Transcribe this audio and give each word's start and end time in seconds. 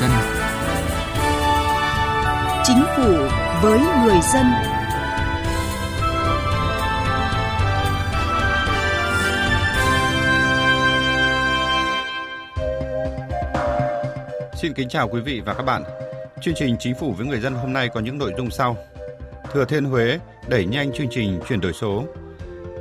dân. 0.00 0.10
Chính 2.64 2.82
phủ 2.96 3.12
với 3.62 3.78
người 3.78 4.20
dân. 4.32 4.46
Xin 14.54 14.74
kính 14.74 14.88
chào 14.88 15.08
quý 15.08 15.20
vị 15.20 15.42
và 15.46 15.54
các 15.54 15.62
bạn. 15.62 15.84
Chương 16.40 16.54
trình 16.54 16.76
Chính 16.78 16.94
phủ 16.94 17.12
với 17.12 17.26
người 17.26 17.40
dân 17.40 17.54
hôm 17.54 17.72
nay 17.72 17.88
có 17.88 18.00
những 18.00 18.18
nội 18.18 18.32
dung 18.36 18.50
sau. 18.50 18.76
Thừa 19.52 19.64
Thiên 19.64 19.84
Huế 19.84 20.18
đẩy 20.48 20.64
nhanh 20.64 20.92
chương 20.92 21.06
trình 21.10 21.40
chuyển 21.48 21.60
đổi 21.60 21.72
số. 21.72 22.04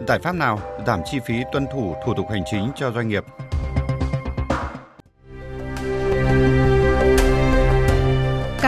Giải 0.08 0.20
pháp 0.20 0.36
nào 0.36 0.60
giảm 0.88 1.00
chi 1.06 1.18
phí 1.26 1.36
tuân 1.52 1.66
thủ 1.74 1.96
thủ 2.06 2.14
tục 2.18 2.26
hành 2.32 2.44
chính 2.52 2.72
cho 2.76 2.92
doanh 2.92 3.08
nghiệp? 3.08 3.24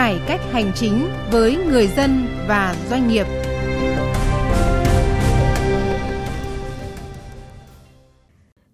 Cải 0.06 0.20
cách 0.28 0.42
hành 0.52 0.72
chính 0.76 1.08
với 1.32 1.58
người 1.58 1.88
dân 1.88 2.26
và 2.48 2.76
doanh 2.90 3.08
nghiệp. 3.08 3.26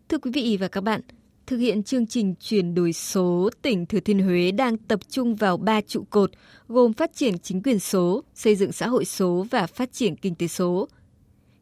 Thưa 0.09 0.17
quý 0.17 0.31
vị 0.33 0.57
và 0.59 0.67
các 0.67 0.81
bạn, 0.81 1.01
thực 1.47 1.57
hiện 1.57 1.83
chương 1.83 2.07
trình 2.07 2.35
chuyển 2.39 2.75
đổi 2.75 2.93
số, 2.93 3.49
tỉnh 3.61 3.85
Thừa 3.85 3.99
Thiên 3.99 4.19
Huế 4.19 4.51
đang 4.51 4.77
tập 4.77 4.99
trung 5.09 5.35
vào 5.35 5.57
ba 5.57 5.81
trụ 5.81 6.03
cột 6.09 6.31
gồm 6.67 6.93
phát 6.93 7.13
triển 7.15 7.39
chính 7.39 7.63
quyền 7.63 7.79
số, 7.79 8.23
xây 8.33 8.55
dựng 8.55 8.71
xã 8.71 8.87
hội 8.87 9.05
số 9.05 9.45
và 9.51 9.67
phát 9.67 9.93
triển 9.93 10.15
kinh 10.15 10.35
tế 10.35 10.47
số. 10.47 10.87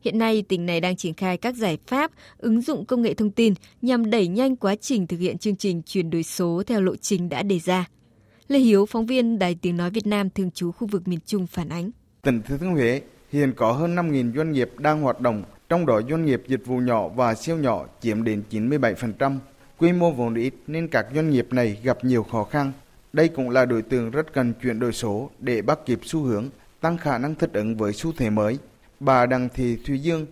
Hiện 0.02 0.17
nay, 0.17 0.42
tỉnh 0.42 0.66
này 0.66 0.81
đang 0.81 0.95
triển 0.95 1.14
khai 1.14 1.38
các 1.38 1.56
giải 1.56 1.78
pháp 1.88 2.12
ứng 2.38 2.62
dụng 2.62 2.86
công 2.86 3.02
nghệ 3.02 3.14
thông 3.14 3.31
tin 3.31 3.54
nhằm 3.81 4.09
đẩy 4.09 4.28
nhanh 4.28 4.56
quá 4.56 4.76
trình 4.76 5.08
thực 5.08 5.17
hiện 5.17 5.38
chương 5.38 5.56
trình 5.56 5.81
chuyển 5.86 6.09
đổi 6.09 6.23
số 6.23 6.64
theo 6.67 6.81
lộ 6.81 6.95
trình 6.95 7.30
đã 7.30 7.44
đề 7.44 7.59
ra. 7.59 7.88
Lê 8.50 8.59
Hiếu, 8.59 8.86
phóng 8.86 9.05
viên 9.05 9.39
Đài 9.39 9.55
Tiếng 9.55 9.78
Nói 9.78 9.89
Việt 9.89 10.08
Nam 10.08 10.30
thường 10.30 10.52
trú 10.52 10.72
khu 10.72 10.88
vực 10.88 11.08
miền 11.08 11.19
Trung 11.25 11.47
phản 11.47 11.69
ánh. 11.69 11.92
Tỉnh 12.22 12.42
Thừa 12.42 12.58
Thiên 12.58 12.72
Huế 12.72 13.02
hiện 13.31 13.53
có 13.55 13.72
hơn 13.72 13.95
5.000 13.95 14.36
doanh 14.36 14.52
nghiệp 14.52 14.72
đang 14.78 15.02
hoạt 15.02 15.22
động, 15.22 15.44
trong 15.69 15.86
đó 15.86 16.02
doanh 16.09 16.25
nghiệp 16.25 16.44
dịch 16.47 16.66
vụ 16.66 16.77
nhỏ 16.77 17.08
và 17.08 17.36
siêu 17.36 17.58
nhỏ 17.58 17.86
chiếm 18.02 18.23
đến 18.23 18.44
97%. 18.50 19.38
Quy 19.77 19.94
mô 19.94 20.11
vốn 20.11 20.36
ít 20.36 20.53
nên 20.67 20.88
các 20.88 21.05
doanh 21.16 21.30
nghiệp 21.30 21.47
này 21.52 21.77
gặp 21.83 22.03
nhiều 22.03 22.23
khó 22.23 22.44
khăn. 22.44 22.72
Đây 23.14 23.27
cũng 23.27 23.50
là 23.50 23.66
đối 23.66 23.81
tượng 23.81 24.11
rất 24.11 24.33
cần 24.33 24.53
chuyển 24.61 24.80
đổi 24.80 24.94
số 24.94 25.30
để 25.39 25.61
bắt 25.61 25.80
kịp 25.86 26.00
xu 26.03 26.22
hướng, 26.22 26.50
tăng 26.81 26.97
khả 26.97 27.17
năng 27.17 27.36
thích 27.36 27.53
ứng 27.53 27.77
với 27.77 27.94
xu 27.94 28.11
thế 28.17 28.30
mới. 28.30 28.58
Bà 29.00 29.25
Đặng 29.25 29.50
Thị 29.53 29.77
Thùy 29.86 30.00
Dương, 30.00 30.25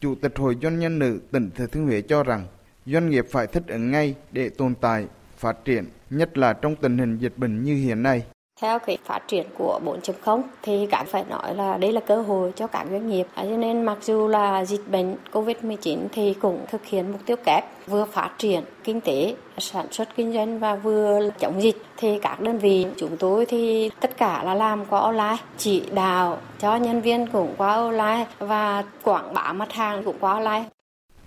Chủ 0.00 0.14
tịch 0.14 0.32
Hội 0.36 0.56
Doanh 0.62 0.78
nhân 0.78 0.98
nữ 0.98 1.20
tỉnh 1.30 1.50
Thừa 1.56 1.66
Thiên 1.66 1.86
Huế 1.86 2.00
cho 2.00 2.22
rằng 2.22 2.46
doanh 2.86 3.10
nghiệp 3.10 3.26
phải 3.30 3.46
thích 3.46 3.64
ứng 3.66 3.90
ngay 3.90 4.14
để 4.32 4.48
tồn 4.48 4.74
tại, 4.80 5.06
phát 5.40 5.64
triển, 5.64 5.84
nhất 6.10 6.38
là 6.38 6.52
trong 6.52 6.76
tình 6.76 6.98
hình 6.98 7.18
dịch 7.18 7.38
bệnh 7.38 7.64
như 7.64 7.74
hiện 7.74 8.02
nay. 8.02 8.22
Theo 8.60 8.78
cái 8.78 8.98
phát 9.04 9.20
triển 9.28 9.46
của 9.58 9.80
4.0 9.84 10.42
thì 10.62 10.86
các 10.90 11.06
phải 11.08 11.24
nói 11.30 11.54
là 11.54 11.76
đây 11.76 11.92
là 11.92 12.00
cơ 12.00 12.22
hội 12.22 12.52
cho 12.56 12.66
các 12.66 12.86
doanh 12.90 13.08
nghiệp. 13.08 13.26
À, 13.34 13.44
cho 13.44 13.56
nên 13.56 13.82
mặc 13.82 13.98
dù 14.02 14.28
là 14.28 14.64
dịch 14.64 14.90
bệnh 14.90 15.16
Covid-19 15.32 15.98
thì 16.12 16.34
cũng 16.40 16.64
thực 16.70 16.86
hiện 16.86 17.12
mục 17.12 17.20
tiêu 17.26 17.36
kép 17.44 17.64
vừa 17.86 18.04
phát 18.04 18.30
triển 18.38 18.64
kinh 18.84 19.00
tế, 19.00 19.34
sản 19.58 19.86
xuất 19.90 20.08
kinh 20.16 20.32
doanh 20.32 20.58
và 20.58 20.74
vừa 20.76 21.30
chống 21.38 21.62
dịch 21.62 21.76
thì 21.96 22.18
các 22.22 22.40
đơn 22.40 22.58
vị 22.58 22.86
chúng 22.96 23.16
tôi 23.16 23.46
thì 23.46 23.90
tất 24.00 24.16
cả 24.16 24.42
là 24.42 24.54
làm 24.54 24.84
qua 24.84 25.00
online, 25.00 25.36
chỉ 25.58 25.82
đạo 25.94 26.38
cho 26.58 26.76
nhân 26.76 27.00
viên 27.00 27.26
cũng 27.26 27.54
qua 27.56 27.74
online 27.74 28.26
và 28.38 28.84
quảng 29.02 29.34
bá 29.34 29.52
mặt 29.52 29.72
hàng 29.72 30.04
cũng 30.04 30.16
qua 30.20 30.32
online. 30.32 30.64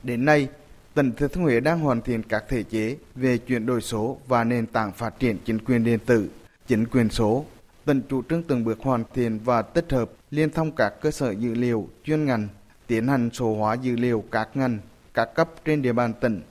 Đến 0.03 0.25
nay, 0.25 0.48
tỉnh 0.94 1.11
Thừa 1.11 1.27
Thiên 1.27 1.44
Huế 1.44 1.59
đang 1.59 1.80
hoàn 1.80 2.02
thiện 2.02 2.23
các 2.23 2.44
thể 2.49 2.63
chế 2.63 2.97
về 3.16 3.38
chuyển 3.38 3.66
đổi 3.66 3.81
số 3.81 4.17
và 4.27 4.44
nền 4.44 4.66
tảng 4.66 4.91
phát 4.91 5.19
triển 5.19 5.38
chính 5.45 5.59
quyền 5.59 5.83
điện 5.83 5.99
tử 6.05 6.30
chính 6.67 6.86
quyền 6.86 7.09
số. 7.09 7.45
Tỉnh 7.86 8.02
chủ 8.09 8.21
trương 8.30 8.43
từng 8.43 8.64
bước 8.64 8.80
hoàn 8.81 9.04
thiện 9.14 9.39
và 9.43 9.61
tích 9.61 9.92
hợp 9.92 10.11
liên 10.31 10.49
thông 10.49 10.71
các 10.71 10.93
cơ 11.02 11.11
sở 11.11 11.31
dữ 11.31 11.54
liệu 11.54 11.87
chuyên 12.04 12.26
ngành, 12.26 12.48
tiến 12.87 13.08
hành 13.08 13.30
số 13.33 13.55
hóa 13.55 13.73
dữ 13.73 13.95
liệu 13.95 14.23
các 14.31 14.49
ngành, 14.54 14.80
các 15.14 15.26
cấp 15.36 15.49
trên 15.65 15.81
địa 15.81 15.93
bàn 15.93 16.14
tỉnh 16.14 16.42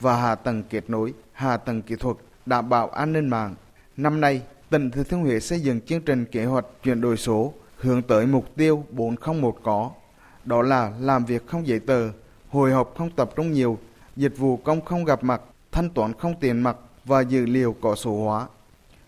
và 0.00 0.20
hạ 0.20 0.34
tầng 0.34 0.62
kết 0.70 0.90
nối, 0.90 1.14
hạ 1.32 1.56
tầng 1.56 1.82
kỹ 1.82 1.96
thuật, 1.96 2.16
đảm 2.46 2.68
bảo 2.68 2.88
an 2.88 3.12
ninh 3.12 3.28
mạng. 3.28 3.54
Năm 3.96 4.20
nay, 4.20 4.42
tỉnh 4.70 4.90
Thừa 4.90 5.02
Thiên 5.02 5.20
Huế 5.20 5.40
xây 5.40 5.60
dựng 5.60 5.80
chương 5.80 6.00
trình 6.00 6.24
kế 6.24 6.44
hoạch 6.44 6.66
chuyển 6.82 7.00
đổi 7.00 7.16
số 7.16 7.52
hướng 7.76 8.02
tới 8.02 8.26
mục 8.26 8.56
tiêu 8.56 8.84
401 8.90 9.56
có. 9.62 9.90
Đó 10.44 10.62
là 10.62 10.92
làm 11.00 11.24
việc 11.24 11.46
không 11.46 11.66
giấy 11.66 11.80
tờ, 11.80 12.10
hồi 12.48 12.72
hộp 12.72 12.94
không 12.98 13.10
tập 13.10 13.30
trung 13.36 13.52
nhiều, 13.52 13.78
dịch 14.18 14.38
vụ 14.38 14.56
công 14.56 14.80
không 14.80 15.04
gặp 15.04 15.24
mặt, 15.24 15.40
thanh 15.72 15.90
toán 15.90 16.12
không 16.12 16.34
tiền 16.40 16.60
mặt 16.60 16.76
và 17.04 17.20
dữ 17.20 17.46
liệu 17.46 17.76
có 17.80 17.94
số 17.94 18.24
hóa. 18.24 18.46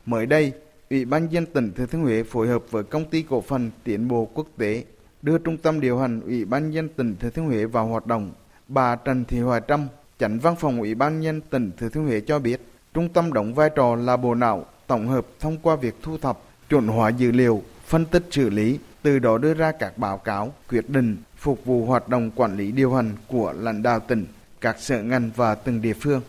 Mới 0.07 0.27
đây, 0.27 0.53
Ủy 0.91 1.05
ban 1.05 1.29
dân 1.29 1.47
tỉnh 1.47 1.73
Thừa 1.73 1.87
Thiên 1.87 2.03
Huế 2.03 2.23
phối 2.23 2.49
hợp 2.49 2.63
với 2.71 2.85
công 2.85 3.05
ty 3.05 3.23
cổ 3.23 3.41
phần 3.41 3.71
tiến 3.85 4.09
bộ 4.09 4.29
quốc 4.35 4.47
tế 4.57 4.85
đưa 5.23 5.39
trung 5.39 5.57
tâm 5.57 5.81
điều 5.81 5.99
hành 5.99 6.21
Ủy 6.21 6.45
ban 6.45 6.71
dân 6.71 6.89
tỉnh 6.89 7.17
Thừa 7.21 7.31
Thiên 7.31 7.45
Huế 7.45 7.65
vào 7.65 7.87
hoạt 7.87 8.07
động. 8.07 8.31
Bà 8.69 8.97
Trần 8.97 9.25
Thị 9.25 9.41
Hoài 9.41 9.61
Trâm, 9.69 9.87
chánh 10.19 10.39
văn 10.39 10.57
phòng 10.57 10.81
Ủy 10.81 10.95
ban 10.95 11.21
nhân 11.21 11.41
tỉnh 11.41 11.71
Thừa 11.79 11.89
Thiên 11.89 12.05
Huế 12.05 12.21
cho 12.21 12.39
biết, 12.39 12.61
trung 12.95 13.09
tâm 13.09 13.33
đóng 13.33 13.55
vai 13.55 13.71
trò 13.71 13.97
là 13.97 14.17
bộ 14.17 14.35
não 14.35 14.67
tổng 14.87 15.09
hợp 15.09 15.27
thông 15.41 15.59
qua 15.63 15.77
việc 15.77 15.95
thu 16.03 16.19
thập, 16.19 16.39
chuẩn 16.69 16.89
hóa 16.89 17.09
dữ 17.09 17.33
liệu, 17.33 17.63
phân 17.87 18.05
tích 18.05 18.27
xử 18.31 18.51
lý, 18.51 18.79
từ 19.03 19.19
đó 19.19 19.39
đưa 19.39 19.55
ra 19.55 19.73
các 19.73 19.99
báo 19.99 20.19
cáo, 20.19 20.53
quyết 20.71 20.91
định 20.91 21.17
phục 21.37 21.65
vụ 21.65 21.87
hoạt 21.87 22.09
động 22.09 22.31
quản 22.37 22.57
lý 22.57 22.73
điều 22.73 22.95
hành 22.95 23.11
của 23.29 23.53
lãnh 23.53 23.83
đạo 23.83 24.01
tỉnh, 24.01 24.27
các 24.61 24.81
sở 24.81 25.03
ngành 25.03 25.31
và 25.37 25.55
từng 25.55 25.83
địa 25.83 25.95
phương. 26.01 26.21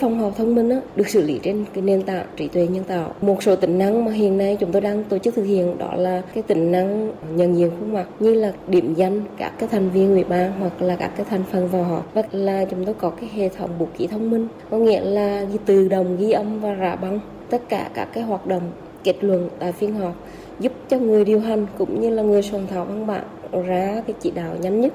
Phòng 0.00 0.18
họp 0.20 0.36
thông 0.36 0.54
minh 0.54 0.70
á, 0.70 0.80
được 0.96 1.08
xử 1.08 1.22
lý 1.22 1.40
trên 1.42 1.64
cái 1.74 1.82
nền 1.82 2.02
tảng 2.02 2.26
trí 2.36 2.48
tuệ 2.48 2.66
nhân 2.66 2.84
tạo. 2.84 3.14
Một 3.20 3.42
số 3.42 3.56
tính 3.56 3.78
năng 3.78 4.04
mà 4.04 4.12
hiện 4.12 4.38
nay 4.38 4.56
chúng 4.60 4.72
tôi 4.72 4.82
đang 4.82 5.04
tổ 5.04 5.18
chức 5.18 5.34
thực 5.34 5.44
hiện 5.44 5.78
đó 5.78 5.94
là 5.94 6.22
cái 6.34 6.42
tính 6.42 6.72
năng 6.72 7.12
nhận 7.36 7.56
diện 7.56 7.70
khuôn 7.80 7.92
mặt 7.92 8.06
như 8.20 8.34
là 8.34 8.52
điểm 8.68 8.94
danh 8.94 9.22
các 9.38 9.52
cái 9.58 9.68
thành 9.68 9.90
viên 9.90 10.12
ủy 10.12 10.24
ban 10.24 10.52
hoặc 10.52 10.82
là 10.82 10.96
các 10.96 11.12
cái 11.16 11.26
thành 11.30 11.42
phần 11.52 11.68
vào 11.68 11.84
họp. 11.84 12.14
và 12.14 12.22
là 12.32 12.64
chúng 12.64 12.84
tôi 12.84 12.94
có 12.94 13.10
cái 13.10 13.30
hệ 13.34 13.48
thống 13.48 13.78
bút 13.78 13.88
ký 13.98 14.06
thông 14.06 14.30
minh, 14.30 14.48
có 14.70 14.78
nghĩa 14.78 15.00
là 15.00 15.42
ghi 15.42 15.58
tự 15.66 15.88
động 15.88 16.16
ghi 16.16 16.30
âm 16.30 16.60
và 16.60 16.74
rã 16.74 16.96
băng 16.96 17.20
tất 17.50 17.62
cả 17.68 17.90
các 17.94 18.08
cái 18.12 18.22
hoạt 18.22 18.46
động 18.46 18.72
kết 19.04 19.24
luận 19.24 19.48
tại 19.58 19.72
phiên 19.72 19.94
họp 19.94 20.14
giúp 20.60 20.72
cho 20.88 20.98
người 20.98 21.24
điều 21.24 21.40
hành 21.40 21.66
cũng 21.78 22.00
như 22.00 22.10
là 22.10 22.22
người 22.22 22.42
soạn 22.42 22.66
thảo 22.66 22.84
văn 22.84 23.06
bản 23.06 23.24
ra 23.66 24.02
cái 24.06 24.14
chỉ 24.20 24.30
đạo 24.30 24.56
nhanh 24.60 24.80
nhất 24.80 24.92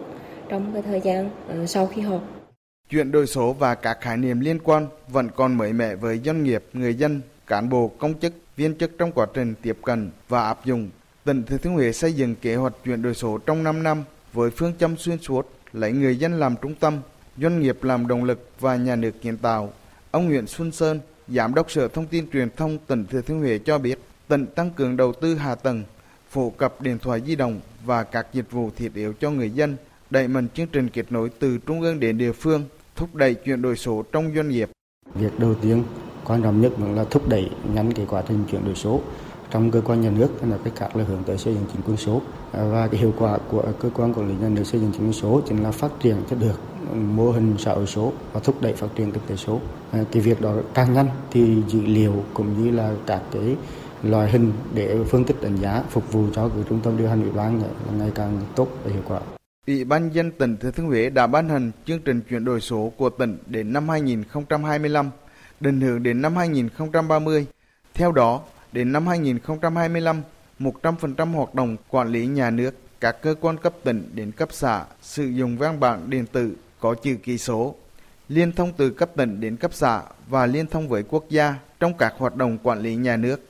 trong 0.50 0.74
cái 0.74 0.82
thời 0.82 1.02
gian 1.02 1.30
ờ, 1.50 1.66
sau 1.66 1.88
khi 1.88 2.02
họp. 2.02 2.35
Chuyển 2.90 3.12
đổi 3.12 3.28
số 3.28 3.54
và 3.54 3.76
các 3.76 3.98
khái 4.02 4.18
niệm 4.18 4.40
liên 4.40 4.60
quan 4.64 4.88
vẫn 5.08 5.30
còn 5.36 5.58
mới 5.58 5.74
mẻ 5.74 5.96
với 5.96 6.22
doanh 6.26 6.44
nghiệp, 6.44 6.64
người 6.74 6.94
dân, 6.94 7.22
cán 7.48 7.70
bộ, 7.70 7.92
công 7.98 8.20
chức, 8.20 8.34
viên 8.58 8.78
chức 8.78 8.92
trong 8.98 9.12
quá 9.12 9.28
trình 9.34 9.54
tiếp 9.62 9.78
cận 9.82 10.12
và 10.30 10.44
áp 10.44 10.66
dụng. 10.66 10.90
Tỉnh 11.24 11.44
Thừa 11.44 11.58
Thiên 11.58 11.74
Huế 11.74 11.92
xây 11.92 12.14
dựng 12.14 12.36
kế 12.36 12.56
hoạch 12.56 12.74
chuyển 12.86 13.02
đổi 13.02 13.14
số 13.14 13.38
trong 13.38 13.64
5 13.64 13.84
năm 13.84 14.04
với 14.34 14.52
phương 14.52 14.74
châm 14.80 14.98
xuyên 14.98 15.18
suốt, 15.18 15.52
lấy 15.74 15.92
người 15.92 16.20
dân 16.20 16.40
làm 16.40 16.56
trung 16.62 16.76
tâm, 16.76 17.00
doanh 17.38 17.60
nghiệp 17.60 17.84
làm 17.84 18.08
động 18.08 18.24
lực 18.24 18.50
và 18.60 18.76
nhà 18.76 18.96
nước 18.96 19.12
kiến 19.22 19.38
tạo. 19.38 19.74
Ông 20.12 20.26
Nguyễn 20.26 20.48
Xuân 20.48 20.72
Sơn, 20.72 21.00
Giám 21.28 21.56
đốc 21.56 21.72
Sở 21.72 21.88
Thông 21.88 22.08
tin 22.08 22.32
Truyền 22.32 22.50
thông 22.56 22.78
tỉnh 22.78 23.06
Thừa 23.06 23.22
Thiên 23.22 23.40
Huế 23.40 23.60
cho 23.66 23.78
biết, 23.78 24.00
tỉnh 24.28 24.46
tăng 24.46 24.72
cường 24.72 24.98
đầu 24.98 25.14
tư 25.14 25.36
hạ 25.36 25.56
tầng, 25.56 25.84
phổ 26.30 26.50
cập 26.50 26.82
điện 26.82 26.98
thoại 27.00 27.22
di 27.26 27.36
động 27.36 27.60
và 27.86 28.04
các 28.04 28.28
dịch 28.34 28.52
vụ 28.52 28.70
thiết 28.76 28.94
yếu 28.94 29.14
cho 29.20 29.32
người 29.32 29.50
dân, 29.50 29.76
đẩy 30.10 30.28
mạnh 30.28 30.48
chương 30.54 30.68
trình 30.68 30.90
kết 30.90 31.12
nối 31.12 31.30
từ 31.40 31.58
trung 31.58 31.82
ương 31.82 32.00
đến 32.00 32.18
địa 32.18 32.32
phương, 32.32 32.64
thúc 32.96 33.16
đẩy 33.16 33.34
chuyển 33.34 33.62
đổi 33.62 33.76
số 33.76 34.04
trong 34.12 34.32
doanh 34.36 34.50
nghiệp. 34.50 34.70
Việc 35.14 35.40
đầu 35.40 35.56
tiên 35.56 35.84
quan 36.26 36.44
trọng 36.44 36.62
nhất 36.62 36.72
là 36.96 37.04
thúc 37.04 37.30
đẩy 37.30 37.50
nhanh 37.74 37.92
cái 37.92 38.06
quá 38.10 38.24
trình 38.28 38.44
chuyển 38.52 38.66
đổi 38.66 38.76
số 38.76 39.02
trong 39.52 39.72
cơ 39.72 39.82
quan 39.82 40.02
nhà 40.02 40.10
nước 40.10 40.30
là 40.50 40.58
cái 40.64 40.74
các 40.80 40.96
là 40.96 41.04
hướng 41.04 41.24
tới 41.24 41.38
xây 41.38 41.54
dựng 41.54 41.64
chính 41.74 41.82
quyền 41.82 41.98
số 41.98 42.22
và 42.52 42.88
cái 42.88 43.00
hiệu 43.00 43.14
quả 43.20 43.38
của 43.52 43.64
cơ 43.80 43.90
quan 43.94 44.14
quản 44.14 44.28
lý 44.30 44.36
nhà 44.42 44.50
nước 44.50 44.64
xây 44.64 44.82
dựng 44.82 44.92
chính 44.92 45.02
quyền 45.02 45.14
số 45.14 45.42
chính 45.48 45.64
là 45.64 45.72
phát 45.72 45.92
triển 46.00 46.16
cho 46.30 46.36
được 46.36 46.60
mô 46.94 47.32
hình 47.32 47.56
xã 47.60 47.74
hội 47.74 47.88
số 47.88 48.14
và 48.34 48.40
thúc 48.40 48.62
đẩy 48.62 48.74
phát 48.74 48.88
triển 48.96 49.12
kinh 49.12 49.24
tế 49.28 49.36
số 49.36 49.60
à, 49.92 50.00
cái 50.12 50.22
việc 50.22 50.42
đó 50.42 50.54
càng 50.74 50.94
nhanh 50.94 51.08
thì 51.32 51.64
dữ 51.68 51.82
liệu 51.82 52.14
cũng 52.34 52.64
như 52.64 52.72
là 52.72 52.94
các 53.06 53.22
cái 53.32 53.56
loại 54.04 54.32
hình 54.32 54.54
để 54.74 54.98
phân 55.06 55.24
tích 55.24 55.42
đánh 55.42 55.58
giá 55.58 55.84
phục 55.90 56.12
vụ 56.12 56.24
cho 56.36 56.50
cái 56.50 56.64
trung 56.70 56.80
tâm 56.84 56.98
điều 56.98 57.10
hành 57.10 57.22
ủy 57.22 57.32
ban 57.32 57.62
ngày 57.98 58.12
càng 58.16 58.42
tốt 58.56 58.68
và 58.84 58.92
hiệu 58.92 59.04
quả. 59.08 59.20
Ủy 59.68 59.84
ban 59.84 60.10
dân 60.14 60.32
tỉnh 60.32 60.58
Thừa 60.58 60.72
Thiên 60.72 60.86
Huế 60.86 61.10
đã 61.10 61.28
ban 61.28 61.50
hành 61.50 61.72
chương 61.86 62.00
trình 62.00 62.22
chuyển 62.22 62.46
đổi 62.46 62.62
số 62.62 62.94
của 62.98 63.10
tỉnh 63.10 63.38
đến 63.46 63.74
năm 63.74 63.90
2025, 63.90 65.10
định 65.60 65.82
hướng 65.82 66.04
đến 66.04 66.22
năm 66.22 66.36
2030. 66.36 67.46
Theo 67.94 68.12
đó, 68.12 68.42
đến 68.72 68.92
năm 68.92 69.08
2025, 69.08 70.22
100% 70.60 71.32
hoạt 71.32 71.56
động 71.56 71.78
quản 71.90 72.08
lý 72.08 72.26
nhà 72.26 72.50
nước, 72.50 72.76
các 73.00 73.22
cơ 73.22 73.36
quan 73.42 73.58
cấp 73.58 73.74
tỉnh 73.84 74.10
đến 74.14 74.32
cấp 74.32 74.50
xã 74.52 74.86
sử 75.02 75.26
dụng 75.26 75.58
văn 75.58 75.80
bản 75.80 76.10
điện 76.10 76.26
tử 76.26 76.56
có 76.80 76.96
chữ 76.96 77.16
ký 77.24 77.38
số, 77.38 77.76
liên 78.30 78.52
thông 78.52 78.74
từ 78.78 78.90
cấp 78.90 79.10
tỉnh 79.16 79.40
đến 79.40 79.56
cấp 79.56 79.74
xã 79.74 80.02
và 80.28 80.46
liên 80.46 80.68
thông 80.68 80.90
với 80.90 81.04
quốc 81.04 81.26
gia 81.30 81.56
trong 81.80 81.94
các 81.98 82.14
hoạt 82.18 82.36
động 82.36 82.58
quản 82.64 82.80
lý 82.80 82.96
nhà 82.96 83.18
nước. 83.18 83.42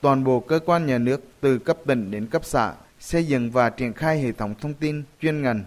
Toàn 0.00 0.24
bộ 0.24 0.40
cơ 0.40 0.58
quan 0.66 0.86
nhà 0.86 0.98
nước 0.98 1.24
từ 1.40 1.58
cấp 1.58 1.78
tỉnh 1.86 2.10
đến 2.10 2.26
cấp 2.26 2.44
xã 2.44 2.72
xây 3.00 3.26
dựng 3.26 3.50
và 3.50 3.70
triển 3.70 3.92
khai 3.92 4.20
hệ 4.20 4.32
thống 4.32 4.54
thông 4.60 4.74
tin 4.74 5.02
chuyên 5.20 5.42
ngành. 5.42 5.64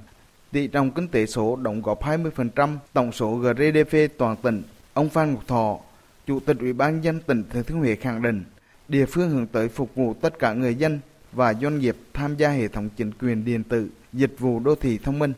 Tỷ 0.51 0.68
trọng 0.68 0.91
kinh 0.91 1.07
tế 1.07 1.25
số 1.25 1.56
đóng 1.56 1.81
góp 1.81 2.03
20% 2.03 2.77
tổng 2.94 3.12
số 3.12 3.35
GDP 3.35 4.18
toàn 4.18 4.35
tỉnh. 4.35 4.63
Ông 4.94 5.09
Phan 5.09 5.33
Ngọc 5.33 5.47
Thọ, 5.47 5.80
Chủ 6.27 6.39
tịch 6.39 6.57
Ủy 6.59 6.74
ban 6.74 7.03
dân 7.03 7.19
tỉnh 7.19 7.44
Thừa 7.50 7.63
Thiên 7.63 7.77
Huế 7.77 7.95
khẳng 7.95 8.21
định 8.21 8.44
địa 8.88 9.06
phương 9.06 9.30
hướng 9.30 9.47
tới 9.47 9.69
phục 9.69 9.95
vụ 9.95 10.13
tất 10.21 10.39
cả 10.39 10.53
người 10.53 10.75
dân 10.75 11.00
và 11.31 11.53
doanh 11.53 11.80
nghiệp 11.80 11.95
tham 12.13 12.35
gia 12.35 12.50
hệ 12.50 12.68
thống 12.68 12.89
chính 12.97 13.12
quyền 13.21 13.45
điện 13.45 13.63
tử, 13.63 13.89
dịch 14.13 14.35
vụ 14.39 14.59
đô 14.59 14.75
thị 14.75 14.97
thông 14.97 15.19
minh. 15.19 15.33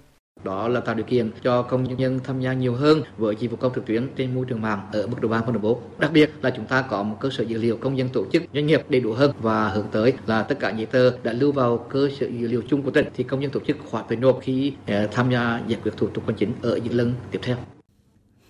Đó 0.45 0.67
là 0.67 0.79
tạo 0.79 0.95
điều 0.95 1.05
kiện 1.05 1.31
cho 1.43 1.61
công 1.61 1.97
nhân 1.97 2.19
tham 2.23 2.39
gia 2.39 2.53
nhiều 2.53 2.73
hơn 2.73 3.01
với 3.17 3.35
dịch 3.39 3.51
vụ 3.51 3.57
công 3.57 3.73
trực 3.75 3.85
tuyến 3.85 4.07
trên 4.15 4.35
môi 4.35 4.45
trường 4.45 4.61
mạng 4.61 4.87
ở 4.93 5.07
mức 5.07 5.21
độ 5.21 5.29
3 5.29 5.41
và 5.41 5.51
độ 5.51 5.59
4. 5.59 5.81
Đặc 5.99 6.11
biệt 6.13 6.31
là 6.41 6.49
chúng 6.49 6.65
ta 6.65 6.81
có 6.81 7.03
một 7.03 7.17
cơ 7.19 7.29
sở 7.29 7.43
dữ 7.43 7.57
liệu 7.57 7.77
công 7.77 7.97
dân 7.97 8.09
tổ 8.09 8.25
chức 8.33 8.43
doanh 8.53 8.67
nghiệp 8.67 8.81
đầy 8.89 9.01
đủ 9.01 9.13
hơn 9.13 9.31
và 9.41 9.69
hướng 9.69 9.87
tới 9.91 10.13
là 10.27 10.43
tất 10.43 10.59
cả 10.59 10.69
giấy 10.69 10.85
tờ 10.85 11.17
đã 11.23 11.33
lưu 11.33 11.51
vào 11.51 11.77
cơ 11.77 12.09
sở 12.19 12.27
dữ 12.27 12.47
liệu 12.47 12.61
chung 12.69 12.81
của 12.81 12.91
tỉnh 12.91 13.07
thì 13.15 13.23
công 13.23 13.39
nhân 13.39 13.51
tổ 13.51 13.59
chức 13.67 13.77
khỏi 13.91 14.03
phải 14.07 14.17
nộp 14.17 14.39
khi 14.41 14.73
ờ, 14.87 15.07
tham 15.11 15.31
gia 15.31 15.61
giải 15.67 15.79
quyết 15.83 15.91
thủ 15.97 16.07
tục 16.07 16.27
hành 16.27 16.35
chính 16.35 16.51
ở 16.61 16.77
những 16.77 16.93
lần 16.93 17.13
tiếp 17.31 17.39
theo. 17.43 17.57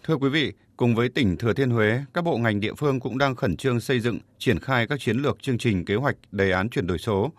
Thưa 0.03 0.15
quý 0.15 0.30
vị, 0.30 0.53
cùng 0.77 0.95
với 0.95 1.09
tỉnh 1.09 1.38
Thừa 1.38 1.53
Thiên 1.53 1.69
Huế, 1.69 2.00
các 2.13 2.24
bộ 2.24 2.38
ngành 2.38 2.59
địa 2.59 2.74
phương 2.74 3.00
cũng 3.00 3.18
đang 3.18 3.36
khẩn 3.36 3.57
trương 3.57 3.80
xây 3.80 4.00
dựng, 4.00 4.19
triển 4.38 4.59
khai 4.59 4.88
các 4.88 5.00
chiến 5.00 5.18
lược 5.18 5.42
chương 5.42 5.57
trình 5.57 5.86
kế 5.86 5.95
hoạch 5.95 6.15
đề 6.31 6.51
án 6.51 6.69
chuyển 6.69 6.88
đổi 6.88 6.97
số. 6.97 7.31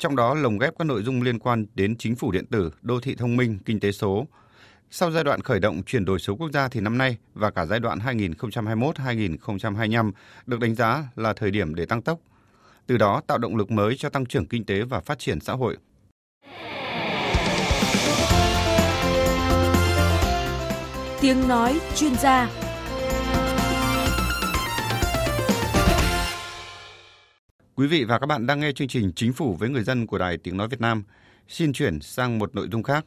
Trong 0.00 0.16
đó 0.16 0.34
lồng 0.34 0.58
ghép 0.58 0.78
các 0.78 0.84
nội 0.84 1.02
dung 1.02 1.22
liên 1.22 1.38
quan 1.38 1.66
đến 1.74 1.96
chính 1.96 2.16
phủ 2.16 2.32
điện 2.32 2.46
tử, 2.46 2.70
đô 2.82 3.00
thị 3.00 3.14
thông 3.14 3.36
minh, 3.36 3.58
kinh 3.64 3.80
tế 3.80 3.92
số. 3.92 4.26
Sau 4.90 5.10
giai 5.10 5.24
đoạn 5.24 5.40
khởi 5.40 5.60
động 5.60 5.82
chuyển 5.86 6.04
đổi 6.04 6.18
số 6.18 6.36
quốc 6.36 6.50
gia 6.52 6.68
thì 6.68 6.80
năm 6.80 6.98
nay 6.98 7.16
và 7.34 7.50
cả 7.50 7.66
giai 7.66 7.80
đoạn 7.80 7.98
2021-2025 7.98 10.12
được 10.46 10.60
đánh 10.60 10.74
giá 10.74 11.04
là 11.16 11.32
thời 11.32 11.50
điểm 11.50 11.74
để 11.74 11.86
tăng 11.86 12.02
tốc. 12.02 12.18
Từ 12.86 12.96
đó 12.96 13.22
tạo 13.26 13.38
động 13.38 13.56
lực 13.56 13.70
mới 13.70 13.96
cho 13.96 14.08
tăng 14.08 14.26
trưởng 14.26 14.46
kinh 14.46 14.64
tế 14.64 14.82
và 14.82 15.00
phát 15.00 15.18
triển 15.18 15.40
xã 15.40 15.52
hội. 15.52 15.76
Tiếng 21.20 21.48
nói 21.48 21.80
chuyên 21.96 22.14
gia 22.14 22.69
Quý 27.80 27.86
vị 27.86 28.04
và 28.04 28.18
các 28.18 28.26
bạn 28.26 28.46
đang 28.46 28.60
nghe 28.60 28.72
chương 28.72 28.88
trình 28.88 29.12
Chính 29.16 29.32
phủ 29.32 29.54
với 29.54 29.68
người 29.68 29.82
dân 29.82 30.06
của 30.06 30.18
Đài 30.18 30.36
Tiếng 30.36 30.56
Nói 30.56 30.68
Việt 30.68 30.80
Nam. 30.80 31.02
Xin 31.48 31.72
chuyển 31.72 32.00
sang 32.00 32.38
một 32.38 32.54
nội 32.54 32.68
dung 32.72 32.82
khác. 32.82 33.04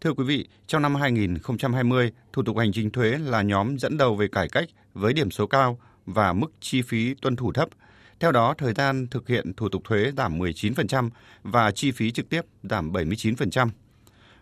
Thưa 0.00 0.12
quý 0.12 0.24
vị, 0.24 0.48
trong 0.66 0.82
năm 0.82 0.94
2020, 0.94 2.12
thủ 2.32 2.42
tục 2.42 2.58
hành 2.58 2.72
chính 2.72 2.90
thuế 2.90 3.18
là 3.18 3.42
nhóm 3.42 3.78
dẫn 3.78 3.96
đầu 3.96 4.16
về 4.16 4.28
cải 4.28 4.48
cách 4.48 4.68
với 4.94 5.12
điểm 5.12 5.30
số 5.30 5.46
cao 5.46 5.78
và 6.06 6.32
mức 6.32 6.52
chi 6.60 6.82
phí 6.82 7.14
tuân 7.14 7.36
thủ 7.36 7.52
thấp. 7.52 7.68
Theo 8.20 8.32
đó, 8.32 8.54
thời 8.58 8.72
gian 8.72 9.06
thực 9.10 9.28
hiện 9.28 9.52
thủ 9.54 9.68
tục 9.68 9.82
thuế 9.84 10.12
giảm 10.16 10.38
19% 10.38 11.10
và 11.42 11.70
chi 11.70 11.90
phí 11.90 12.10
trực 12.10 12.28
tiếp 12.28 12.42
giảm 12.62 12.92
79%. 12.92 13.68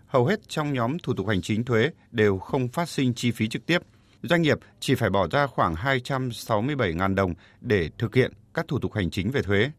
Hầu 0.06 0.26
hết 0.26 0.48
trong 0.48 0.72
nhóm 0.72 0.98
thủ 0.98 1.14
tục 1.14 1.28
hành 1.28 1.42
chính 1.42 1.64
thuế 1.64 1.90
đều 2.10 2.38
không 2.38 2.68
phát 2.68 2.88
sinh 2.88 3.14
chi 3.14 3.30
phí 3.30 3.48
trực 3.48 3.66
tiếp. 3.66 3.82
Doanh 4.22 4.42
nghiệp 4.42 4.58
chỉ 4.80 4.94
phải 4.94 5.10
bỏ 5.10 5.28
ra 5.30 5.46
khoảng 5.46 5.74
267.000 5.74 7.14
đồng 7.14 7.34
để 7.60 7.90
thực 7.98 8.14
hiện 8.14 8.32
các 8.54 8.68
thủ 8.68 8.78
tục 8.78 8.92
hành 8.92 9.10
chính 9.10 9.30
về 9.30 9.42
thuế. 9.42 9.70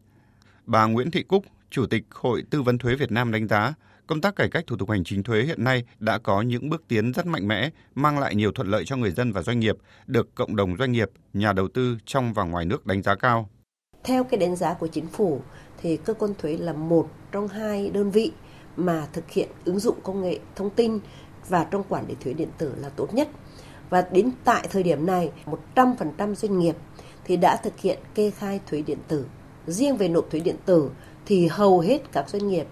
Bà 0.66 0.86
Nguyễn 0.86 1.10
Thị 1.10 1.22
Cúc, 1.22 1.44
Chủ 1.70 1.86
tịch 1.86 2.04
Hội 2.10 2.42
Tư 2.50 2.62
vấn 2.62 2.78
Thuế 2.78 2.94
Việt 2.94 3.12
Nam 3.12 3.32
đánh 3.32 3.48
giá, 3.48 3.74
công 4.06 4.20
tác 4.20 4.36
cải 4.36 4.48
cách 4.50 4.64
thủ 4.66 4.76
tục 4.76 4.90
hành 4.90 5.04
chính 5.04 5.22
thuế 5.22 5.42
hiện 5.42 5.64
nay 5.64 5.84
đã 5.98 6.18
có 6.18 6.42
những 6.42 6.70
bước 6.70 6.82
tiến 6.88 7.12
rất 7.12 7.26
mạnh 7.26 7.48
mẽ, 7.48 7.70
mang 7.94 8.18
lại 8.18 8.34
nhiều 8.34 8.52
thuận 8.52 8.68
lợi 8.68 8.84
cho 8.86 8.96
người 8.96 9.10
dân 9.10 9.32
và 9.32 9.42
doanh 9.42 9.60
nghiệp, 9.60 9.76
được 10.06 10.34
cộng 10.34 10.56
đồng 10.56 10.76
doanh 10.76 10.92
nghiệp, 10.92 11.10
nhà 11.32 11.52
đầu 11.52 11.68
tư 11.68 11.98
trong 12.04 12.32
và 12.32 12.44
ngoài 12.44 12.64
nước 12.64 12.86
đánh 12.86 13.02
giá 13.02 13.14
cao. 13.14 13.50
Theo 14.04 14.24
cái 14.24 14.40
đánh 14.40 14.56
giá 14.56 14.74
của 14.74 14.86
chính 14.86 15.06
phủ 15.06 15.42
thì 15.82 15.96
cơ 15.96 16.14
quan 16.14 16.34
thuế 16.38 16.56
là 16.56 16.72
một 16.72 17.10
trong 17.32 17.48
hai 17.48 17.90
đơn 17.90 18.10
vị 18.10 18.32
mà 18.76 19.06
thực 19.12 19.30
hiện 19.30 19.48
ứng 19.64 19.78
dụng 19.78 20.00
công 20.02 20.22
nghệ 20.22 20.38
thông 20.56 20.70
tin 20.70 20.98
và 21.48 21.64
trong 21.64 21.82
quản 21.88 22.08
lý 22.08 22.14
thuế 22.20 22.32
điện 22.32 22.48
tử 22.58 22.74
là 22.76 22.88
tốt 22.88 23.14
nhất. 23.14 23.28
Và 23.90 24.06
đến 24.12 24.30
tại 24.44 24.68
thời 24.70 24.82
điểm 24.82 25.06
này, 25.06 25.30
100% 25.74 26.34
doanh 26.34 26.58
nghiệp 26.58 26.76
thì 27.24 27.36
đã 27.36 27.56
thực 27.56 27.78
hiện 27.78 27.98
kê 28.14 28.30
khai 28.30 28.60
thuế 28.66 28.82
điện 28.82 28.98
tử. 29.08 29.26
Riêng 29.66 29.96
về 29.96 30.08
nộp 30.08 30.30
thuế 30.30 30.40
điện 30.40 30.56
tử 30.64 30.90
thì 31.26 31.46
hầu 31.46 31.80
hết 31.80 32.12
các 32.12 32.28
doanh 32.28 32.48
nghiệp 32.48 32.66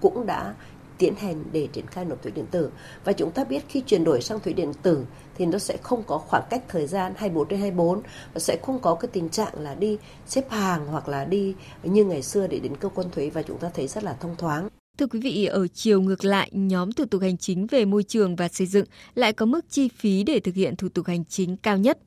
cũng 0.00 0.26
đã 0.26 0.54
tiến 0.98 1.14
hành 1.14 1.44
để 1.52 1.68
triển 1.72 1.86
khai 1.86 2.04
nộp 2.04 2.22
thuế 2.22 2.32
điện 2.32 2.46
tử. 2.50 2.70
Và 3.04 3.12
chúng 3.12 3.30
ta 3.30 3.44
biết 3.44 3.64
khi 3.68 3.80
chuyển 3.80 4.04
đổi 4.04 4.22
sang 4.22 4.40
thuế 4.40 4.52
điện 4.52 4.72
tử 4.82 5.04
thì 5.34 5.46
nó 5.46 5.58
sẽ 5.58 5.76
không 5.82 6.02
có 6.02 6.18
khoảng 6.18 6.42
cách 6.50 6.62
thời 6.68 6.86
gian 6.86 7.12
24 7.16 7.48
trên 7.48 7.60
24 7.60 8.02
và 8.34 8.40
sẽ 8.40 8.58
không 8.62 8.78
có 8.78 8.94
cái 8.94 9.08
tình 9.12 9.28
trạng 9.28 9.60
là 9.60 9.74
đi 9.74 9.98
xếp 10.26 10.50
hàng 10.50 10.86
hoặc 10.86 11.08
là 11.08 11.24
đi 11.24 11.54
như 11.82 12.04
ngày 12.04 12.22
xưa 12.22 12.46
để 12.46 12.58
đến 12.58 12.76
cơ 12.76 12.88
quan 12.88 13.10
thuế 13.10 13.30
và 13.30 13.42
chúng 13.42 13.58
ta 13.58 13.70
thấy 13.74 13.88
rất 13.88 14.04
là 14.04 14.16
thông 14.20 14.36
thoáng. 14.36 14.68
Thưa 14.98 15.06
quý 15.06 15.20
vị, 15.20 15.44
ở 15.46 15.66
chiều 15.68 16.00
ngược 16.00 16.24
lại, 16.24 16.50
nhóm 16.52 16.92
thủ 16.92 17.04
tục 17.04 17.22
hành 17.22 17.36
chính 17.36 17.66
về 17.66 17.84
môi 17.84 18.02
trường 18.02 18.36
và 18.36 18.48
xây 18.48 18.66
dựng 18.66 18.84
lại 19.14 19.32
có 19.32 19.46
mức 19.46 19.60
chi 19.70 19.88
phí 19.88 20.24
để 20.24 20.40
thực 20.40 20.54
hiện 20.54 20.76
thủ 20.76 20.88
tục 20.88 21.06
hành 21.06 21.24
chính 21.24 21.56
cao 21.56 21.78
nhất. 21.78 21.98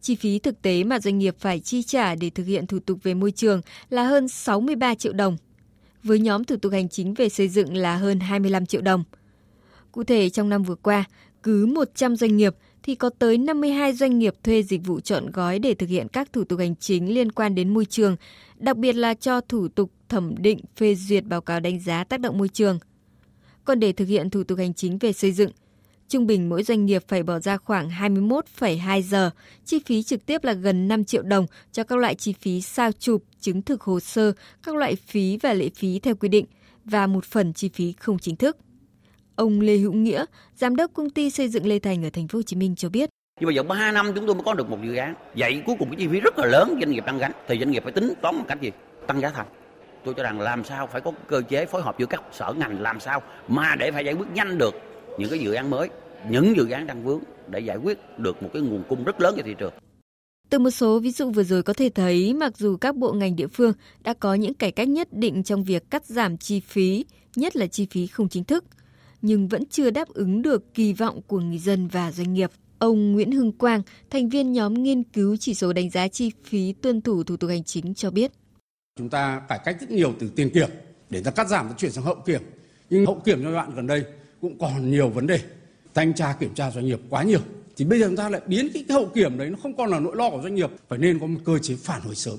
Chi 0.00 0.14
phí 0.14 0.38
thực 0.38 0.62
tế 0.62 0.84
mà 0.84 1.00
doanh 1.00 1.18
nghiệp 1.18 1.36
phải 1.38 1.60
chi 1.60 1.82
trả 1.82 2.14
để 2.14 2.30
thực 2.30 2.44
hiện 2.44 2.66
thủ 2.66 2.78
tục 2.78 2.98
về 3.02 3.14
môi 3.14 3.30
trường 3.30 3.60
là 3.90 4.04
hơn 4.04 4.28
63 4.28 4.94
triệu 4.94 5.12
đồng. 5.12 5.36
Với 6.02 6.18
nhóm 6.18 6.44
thủ 6.44 6.56
tục 6.56 6.72
hành 6.72 6.88
chính 6.88 7.14
về 7.14 7.28
xây 7.28 7.48
dựng 7.48 7.74
là 7.74 7.96
hơn 7.96 8.20
25 8.20 8.66
triệu 8.66 8.80
đồng. 8.80 9.04
Cụ 9.92 10.04
thể, 10.04 10.30
trong 10.30 10.48
năm 10.48 10.62
vừa 10.62 10.74
qua, 10.74 11.04
cứ 11.42 11.66
100 11.66 12.16
doanh 12.16 12.36
nghiệp 12.36 12.54
thì 12.82 12.94
có 12.94 13.10
tới 13.18 13.38
52 13.38 13.92
doanh 13.92 14.18
nghiệp 14.18 14.34
thuê 14.42 14.62
dịch 14.62 14.86
vụ 14.86 15.00
chọn 15.00 15.30
gói 15.30 15.58
để 15.58 15.74
thực 15.74 15.88
hiện 15.88 16.08
các 16.08 16.32
thủ 16.32 16.44
tục 16.44 16.58
hành 16.58 16.76
chính 16.76 17.14
liên 17.14 17.32
quan 17.32 17.54
đến 17.54 17.74
môi 17.74 17.84
trường, 17.84 18.16
đặc 18.56 18.76
biệt 18.76 18.92
là 18.92 19.14
cho 19.14 19.40
thủ 19.40 19.68
tục 19.68 19.90
thẩm 20.08 20.34
định 20.42 20.60
phê 20.76 20.94
duyệt 20.94 21.24
báo 21.24 21.40
cáo 21.40 21.60
đánh 21.60 21.80
giá 21.80 22.04
tác 22.04 22.20
động 22.20 22.38
môi 22.38 22.48
trường. 22.48 22.78
Còn 23.64 23.80
để 23.80 23.92
thực 23.92 24.08
hiện 24.08 24.30
thủ 24.30 24.44
tục 24.44 24.58
hành 24.58 24.74
chính 24.74 24.98
về 24.98 25.12
xây 25.12 25.32
dựng, 25.32 25.50
trung 26.08 26.26
bình 26.26 26.48
mỗi 26.48 26.62
doanh 26.62 26.86
nghiệp 26.86 27.04
phải 27.08 27.22
bỏ 27.22 27.38
ra 27.38 27.56
khoảng 27.56 27.88
21,2 27.88 29.02
giờ, 29.02 29.30
chi 29.64 29.78
phí 29.86 30.02
trực 30.02 30.26
tiếp 30.26 30.44
là 30.44 30.52
gần 30.52 30.88
5 30.88 31.04
triệu 31.04 31.22
đồng 31.22 31.46
cho 31.72 31.84
các 31.84 31.98
loại 31.98 32.14
chi 32.14 32.32
phí 32.40 32.60
sao 32.60 32.92
chụp, 32.92 33.24
chứng 33.40 33.62
thực 33.62 33.82
hồ 33.82 34.00
sơ, 34.00 34.32
các 34.62 34.74
loại 34.74 34.96
phí 34.96 35.36
và 35.36 35.52
lệ 35.52 35.68
phí 35.74 35.98
theo 35.98 36.14
quy 36.14 36.28
định 36.28 36.44
và 36.84 37.06
một 37.06 37.24
phần 37.24 37.52
chi 37.52 37.68
phí 37.68 37.92
không 37.92 38.18
chính 38.18 38.36
thức. 38.36 38.56
Ông 39.40 39.60
Lê 39.60 39.76
Hữu 39.76 39.92
Nghĩa, 39.92 40.24
giám 40.54 40.76
đốc 40.76 40.90
công 40.94 41.10
ty 41.10 41.30
xây 41.30 41.48
dựng 41.48 41.66
Lê 41.66 41.78
Thành 41.78 42.04
ở 42.04 42.10
thành 42.12 42.28
phố 42.28 42.38
Hồ 42.38 42.42
Chí 42.42 42.56
Minh 42.56 42.74
cho 42.76 42.88
biết. 42.88 43.10
Nhưng 43.40 43.46
mà 43.46 43.52
giờ 43.52 43.62
3 43.62 43.92
năm 43.92 44.12
chúng 44.14 44.26
tôi 44.26 44.34
mới 44.34 44.44
có 44.44 44.54
được 44.54 44.70
một 44.70 44.78
dự 44.84 44.94
án. 44.94 45.14
Vậy 45.36 45.62
cuối 45.66 45.76
cùng 45.78 45.88
cái 45.90 45.96
chi 45.98 46.08
phí 46.08 46.20
rất 46.20 46.38
là 46.38 46.46
lớn 46.46 46.78
doanh 46.80 46.90
nghiệp 46.90 47.04
đang 47.06 47.18
gánh 47.18 47.32
thì 47.48 47.58
doanh 47.58 47.70
nghiệp 47.70 47.82
phải 47.82 47.92
tính 47.92 48.12
toán 48.22 48.36
một 48.36 48.44
cách 48.48 48.60
gì? 48.60 48.70
Tăng 49.06 49.20
giá 49.20 49.30
thành. 49.30 49.46
Tôi 50.04 50.14
cho 50.14 50.22
rằng 50.22 50.40
làm 50.40 50.64
sao 50.64 50.86
phải 50.86 51.00
có 51.00 51.12
cơ 51.28 51.42
chế 51.48 51.66
phối 51.66 51.82
hợp 51.82 51.98
giữa 51.98 52.06
các 52.06 52.22
sở 52.32 52.54
ngành 52.58 52.80
làm 52.80 53.00
sao 53.00 53.22
mà 53.48 53.76
để 53.78 53.90
phải 53.90 54.04
giải 54.04 54.14
quyết 54.14 54.26
nhanh 54.34 54.58
được 54.58 54.74
những 55.18 55.30
cái 55.30 55.38
dự 55.38 55.52
án 55.52 55.70
mới, 55.70 55.88
những 56.30 56.56
dự 56.56 56.70
án 56.70 56.86
đang 56.86 57.04
vướng 57.04 57.20
để 57.48 57.60
giải 57.60 57.76
quyết 57.76 58.18
được 58.18 58.42
một 58.42 58.50
cái 58.52 58.62
nguồn 58.62 58.82
cung 58.88 59.04
rất 59.04 59.20
lớn 59.20 59.34
cho 59.36 59.42
thị 59.46 59.54
trường. 59.58 59.72
Từ 60.50 60.58
một 60.58 60.70
số 60.70 60.98
ví 60.98 61.10
dụ 61.10 61.30
vừa 61.30 61.44
rồi 61.44 61.62
có 61.62 61.72
thể 61.72 61.90
thấy, 61.94 62.34
mặc 62.34 62.56
dù 62.56 62.76
các 62.76 62.96
bộ 62.96 63.12
ngành 63.12 63.36
địa 63.36 63.46
phương 63.46 63.72
đã 64.02 64.14
có 64.14 64.34
những 64.34 64.54
cải 64.54 64.72
cách 64.72 64.88
nhất 64.88 65.08
định 65.12 65.42
trong 65.42 65.64
việc 65.64 65.90
cắt 65.90 66.06
giảm 66.06 66.36
chi 66.36 66.60
phí, 66.60 67.04
nhất 67.36 67.56
là 67.56 67.66
chi 67.66 67.86
phí 67.90 68.06
không 68.06 68.28
chính 68.28 68.44
thức, 68.44 68.64
nhưng 69.22 69.48
vẫn 69.48 69.66
chưa 69.70 69.90
đáp 69.90 70.08
ứng 70.08 70.42
được 70.42 70.74
kỳ 70.74 70.92
vọng 70.92 71.20
của 71.26 71.40
người 71.40 71.58
dân 71.58 71.88
và 71.88 72.12
doanh 72.12 72.32
nghiệp. 72.32 72.50
Ông 72.78 73.12
Nguyễn 73.12 73.32
Hưng 73.32 73.52
Quang, 73.52 73.82
thành 74.10 74.28
viên 74.28 74.52
nhóm 74.52 74.74
nghiên 74.74 75.02
cứu 75.02 75.36
chỉ 75.36 75.54
số 75.54 75.72
đánh 75.72 75.90
giá 75.90 76.08
chi 76.08 76.32
phí 76.44 76.72
tuân 76.72 77.00
thủ 77.00 77.24
thủ 77.24 77.36
tục 77.36 77.50
hành 77.50 77.64
chính 77.64 77.94
cho 77.94 78.10
biết. 78.10 78.32
Chúng 78.98 79.08
ta 79.08 79.42
cải 79.48 79.58
cách 79.64 79.76
rất 79.80 79.90
nhiều 79.90 80.14
từ 80.18 80.28
tiền 80.36 80.50
kiểm 80.50 80.68
để 81.10 81.22
ta 81.22 81.30
cắt 81.30 81.48
giảm 81.48 81.68
và 81.68 81.74
chuyển 81.78 81.92
sang 81.92 82.04
hậu 82.04 82.16
kiểm. 82.26 82.42
Nhưng 82.90 83.06
hậu 83.06 83.22
kiểm 83.24 83.42
giai 83.42 83.52
đoạn 83.52 83.74
gần 83.74 83.86
đây 83.86 84.04
cũng 84.40 84.58
còn 84.58 84.90
nhiều 84.90 85.08
vấn 85.08 85.26
đề. 85.26 85.40
Thanh 85.94 86.14
tra 86.14 86.32
kiểm 86.40 86.54
tra 86.54 86.70
doanh 86.70 86.86
nghiệp 86.86 87.00
quá 87.10 87.22
nhiều. 87.22 87.40
Thì 87.76 87.84
bây 87.84 88.00
giờ 88.00 88.06
chúng 88.06 88.16
ta 88.16 88.28
lại 88.28 88.40
biến 88.46 88.68
cái 88.74 88.84
hậu 88.90 89.06
kiểm 89.06 89.38
đấy 89.38 89.50
nó 89.50 89.58
không 89.62 89.76
còn 89.76 89.90
là 89.90 90.00
nỗi 90.00 90.16
lo 90.16 90.30
của 90.30 90.40
doanh 90.42 90.54
nghiệp. 90.54 90.70
Phải 90.88 90.98
nên 90.98 91.18
có 91.18 91.26
một 91.26 91.40
cơ 91.44 91.58
chế 91.58 91.74
phản 91.74 92.00
hồi 92.00 92.14
sớm. 92.14 92.36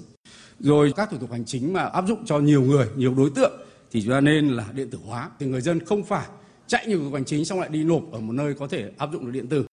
Rồi 0.59 0.93
các 0.95 1.09
thủ 1.11 1.17
tục 1.17 1.31
hành 1.31 1.45
chính 1.45 1.73
mà 1.73 1.83
áp 1.83 2.05
dụng 2.07 2.25
cho 2.25 2.39
nhiều 2.39 2.61
người, 2.61 2.87
nhiều 2.95 3.15
đối 3.15 3.29
tượng 3.29 3.51
thì 3.91 4.01
chúng 4.01 4.11
ta 4.11 4.21
nên 4.21 4.47
là 4.47 4.67
điện 4.75 4.89
tử 4.89 4.99
hóa. 5.05 5.29
Thì 5.39 5.45
người 5.45 5.61
dân 5.61 5.85
không 5.85 6.03
phải 6.03 6.27
chạy 6.71 6.87
nhiều 6.87 6.97
thủ 6.97 7.03
tục 7.03 7.13
hành 7.13 7.25
chính 7.25 7.45
xong 7.45 7.59
lại 7.59 7.69
đi 7.69 7.83
nộp 7.83 8.11
ở 8.11 8.19
một 8.19 8.33
nơi 8.33 8.53
có 8.53 8.67
thể 8.67 8.91
áp 8.97 9.09
dụng 9.13 9.25
được 9.25 9.31
điện 9.31 9.47
tử. 9.47 9.65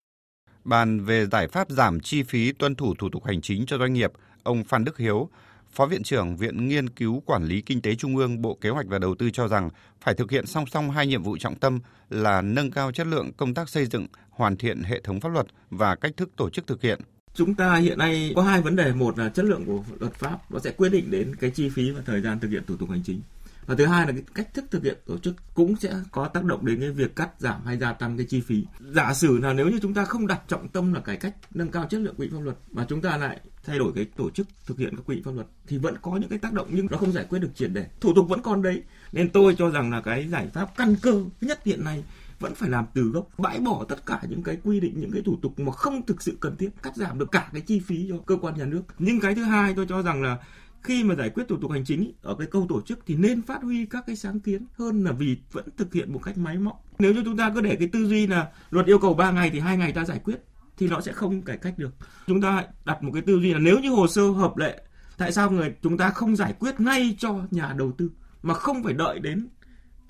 Bàn 0.64 1.05
về 1.05 1.26
giải 1.26 1.49
pháp 1.49 1.71
giảm 1.71 2.00
chi 2.00 2.23
phí 2.23 2.52
tuân 2.52 2.75
thủ 2.75 2.95
thủ 2.95 3.09
tục 3.12 3.25
hành 3.25 3.40
chính 3.40 3.67
cho 3.67 3.78
doanh 3.78 3.93
nghiệp, 3.93 4.12
ông 4.43 4.64
Phan 4.64 4.85
Đức 4.85 4.99
Hiếu, 4.99 5.28
Phó 5.73 5.87
Viện 5.87 6.02
trưởng 6.02 6.37
Viện 6.37 6.69
Nghiên 6.69 6.88
cứu 6.88 7.23
Quản 7.26 7.45
lý 7.45 7.61
Kinh 7.61 7.83
tế 7.83 7.95
Trung 7.95 8.17
ương 8.17 8.43
Bộ 8.43 8.59
Kế 8.61 8.69
hoạch 8.69 8.87
và 8.87 8.99
Đầu 8.99 9.14
tư 9.14 9.31
cho 9.31 9.49
rằng 9.49 9.71
phải 10.00 10.14
thực 10.14 10.31
hiện 10.31 10.47
song 10.47 10.67
song 10.67 10.90
hai 10.90 11.07
nhiệm 11.07 11.23
vụ 11.23 11.37
trọng 11.37 11.55
tâm 11.55 11.81
là 12.11 12.43
nâng 12.43 12.71
cao 12.71 12.93
chất 12.93 13.07
lượng 13.07 13.33
công 13.33 13.55
tác 13.55 13.69
xây 13.69 13.87
dựng, 13.87 14.07
hoàn 14.31 14.57
thiện 14.57 14.83
hệ 14.83 15.00
thống 15.00 15.21
pháp 15.21 15.28
luật 15.28 15.47
và 15.71 15.95
cách 15.95 16.12
thức 16.17 16.31
tổ 16.37 16.50
chức 16.50 16.67
thực 16.67 16.83
hiện. 16.83 17.00
Chúng 17.35 17.55
ta 17.55 17.76
hiện 17.76 17.99
nay 17.99 18.33
có 18.37 18.43
hai 18.43 18.61
vấn 18.61 18.76
đề, 18.76 18.93
một 18.93 19.19
là 19.19 19.28
chất 19.28 19.45
lượng 19.45 19.64
của 19.67 19.83
luật 20.00 20.14
pháp, 20.14 20.50
nó 20.50 20.59
sẽ 20.59 20.71
quyết 20.71 20.88
định 20.88 21.11
đến 21.11 21.37
cái 21.37 21.50
chi 21.50 21.69
phí 21.69 21.90
và 21.90 22.02
thời 22.07 22.21
gian 22.21 22.40
thực 22.40 22.49
hiện 22.49 22.62
thủ 22.67 22.76
tục 22.76 22.90
hành 22.90 23.02
chính 23.05 23.21
và 23.69 23.75
thứ 23.75 23.87
hai 23.87 24.07
là 24.07 24.13
cái 24.13 24.23
cách 24.35 24.55
thức 24.55 24.65
thực 24.71 24.85
hiện 24.85 24.99
tổ 25.07 25.19
chức 25.19 25.35
cũng 25.55 25.77
sẽ 25.77 25.95
có 26.11 26.29
tác 26.29 26.45
động 26.45 26.67
đến 26.67 26.81
cái 26.81 26.91
việc 26.91 27.17
cắt 27.17 27.31
giảm 27.39 27.65
hay 27.65 27.79
gia 27.79 27.93
tăng 27.93 28.17
cái 28.17 28.27
chi 28.29 28.41
phí. 28.41 28.67
Giả 28.81 29.15
sử 29.15 29.39
là 29.39 29.53
nếu 29.53 29.69
như 29.69 29.79
chúng 29.83 29.95
ta 29.95 30.05
không 30.05 30.27
đặt 30.27 30.41
trọng 30.49 30.69
tâm 30.69 30.93
là 30.93 31.01
cải 31.01 31.17
cách, 31.17 31.35
nâng 31.55 31.71
cao 31.71 31.87
chất 31.91 32.01
lượng 32.01 32.15
quy 32.19 32.29
pháp 32.29 32.41
luật 32.41 32.57
mà 32.73 32.87
chúng 32.89 33.01
ta 33.01 33.17
lại 33.17 33.41
thay 33.65 33.79
đổi 33.79 33.93
cái 33.95 34.05
tổ 34.17 34.31
chức 34.31 34.47
thực 34.67 34.79
hiện 34.79 34.97
các 34.97 35.03
quy 35.07 35.23
pháp 35.25 35.31
luật 35.35 35.47
thì 35.67 35.79
vẫn 35.79 35.95
có 36.03 36.17
những 36.17 36.29
cái 36.29 36.39
tác 36.39 36.53
động 36.53 36.69
nhưng 36.71 36.87
nó 36.91 36.99
không 36.99 37.13
giải 37.13 37.25
quyết 37.25 37.39
được 37.39 37.51
triệt 37.55 37.71
để. 37.73 37.87
Thủ 38.01 38.13
tục 38.15 38.29
vẫn 38.29 38.43
còn 38.43 38.63
đấy. 38.63 38.83
Nên 39.13 39.31
tôi 39.31 39.55
cho 39.59 39.71
rằng 39.71 39.91
là 39.91 40.01
cái 40.01 40.29
giải 40.29 40.49
pháp 40.55 40.77
căn 40.77 40.97
cơ 41.03 41.25
nhất 41.41 41.61
hiện 41.65 41.85
nay 41.85 42.05
vẫn 42.41 42.55
phải 42.55 42.71
làm 42.71 42.87
từ 42.95 43.03
gốc, 43.03 43.29
bãi 43.39 43.59
bỏ 43.61 43.85
tất 43.89 44.07
cả 44.07 44.23
những 44.29 44.43
cái 44.43 44.59
quy 44.65 44.81
định, 44.81 45.01
những 45.01 45.13
cái 45.13 45.23
thủ 45.23 45.39
tục 45.43 45.61
mà 45.61 45.73
không 45.73 46.07
thực 46.07 46.23
sự 46.23 46.37
cần 46.41 46.57
thiết, 46.57 46.69
cắt 46.83 46.97
giảm 46.97 47.19
được 47.19 47.33
cả 47.33 47.49
cái 47.53 47.63
chi 47.63 47.81
phí 47.81 48.07
cho 48.09 48.19
cơ 48.27 48.37
quan 48.41 48.57
nhà 48.57 48.65
nước. 48.65 48.83
Nhưng 48.99 49.21
cái 49.21 49.35
thứ 49.35 49.43
hai 49.43 49.75
tôi 49.75 49.87
cho 49.89 50.03
rằng 50.03 50.23
là 50.23 50.39
khi 50.83 51.05
mà 51.05 51.15
giải 51.15 51.31
quyết 51.31 51.45
thủ 51.49 51.57
tục 51.57 51.71
hành 51.71 51.85
chính, 51.85 52.13
ở 52.23 52.35
cái 52.39 52.47
câu 52.51 52.67
tổ 52.69 52.81
chức 52.81 52.99
thì 53.07 53.17
nên 53.17 53.43
phát 53.43 53.63
huy 53.63 53.87
các 53.87 54.05
cái 54.07 54.17
sáng 54.17 54.41
kiến 54.41 54.67
hơn 54.73 55.05
là 55.05 55.13
vì 55.13 55.37
vẫn 55.53 55.65
thực 55.77 55.95
hiện 55.95 56.13
một 56.13 56.21
cách 56.25 56.39
máy 56.39 56.59
móc. 56.59 56.85
Nếu 56.99 57.15
như 57.15 57.23
chúng 57.25 57.37
ta 57.37 57.53
cứ 57.55 57.61
để 57.61 57.77
cái 57.77 57.89
tư 57.93 58.09
duy 58.09 58.27
là 58.27 58.49
luật 58.71 58.87
yêu 58.87 58.99
cầu 58.99 59.15
3 59.15 59.31
ngày 59.31 59.51
thì 59.51 59.59
hai 59.59 59.77
ngày 59.77 59.93
ta 59.93 60.05
giải 60.05 60.19
quyết 60.25 60.37
thì 60.77 60.89
nó 60.89 61.01
sẽ 61.01 61.13
không 61.13 61.43
cải 61.43 61.57
cách 61.57 61.79
được. 61.79 61.95
Chúng 62.27 62.41
ta 62.41 62.65
đặt 62.85 63.03
một 63.03 63.11
cái 63.15 63.23
tư 63.23 63.41
duy 63.41 63.53
là 63.53 63.59
nếu 63.59 63.79
như 63.79 63.91
hồ 63.91 64.07
sơ 64.09 64.31
hợp 64.31 64.57
lệ, 64.57 64.83
tại 65.19 65.33
sao 65.33 65.51
người 65.51 65.75
chúng 65.83 65.99
ta 65.99 66.11
không 66.11 66.37
giải 66.37 66.55
quyết 66.59 66.81
ngay 66.81 67.17
cho 67.19 67.41
nhà 67.51 67.75
đầu 67.79 67.93
tư 67.93 68.11
mà 68.43 68.55
không 68.55 68.83
phải 68.83 68.93
đợi 68.93 69.19
đến 69.19 69.49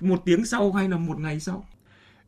một 0.01 0.23
tiếng 0.25 0.47
sau 0.47 0.73
hay 0.73 0.89
là 0.89 0.97
một 0.97 1.19
ngày 1.19 1.41
sau? 1.41 1.67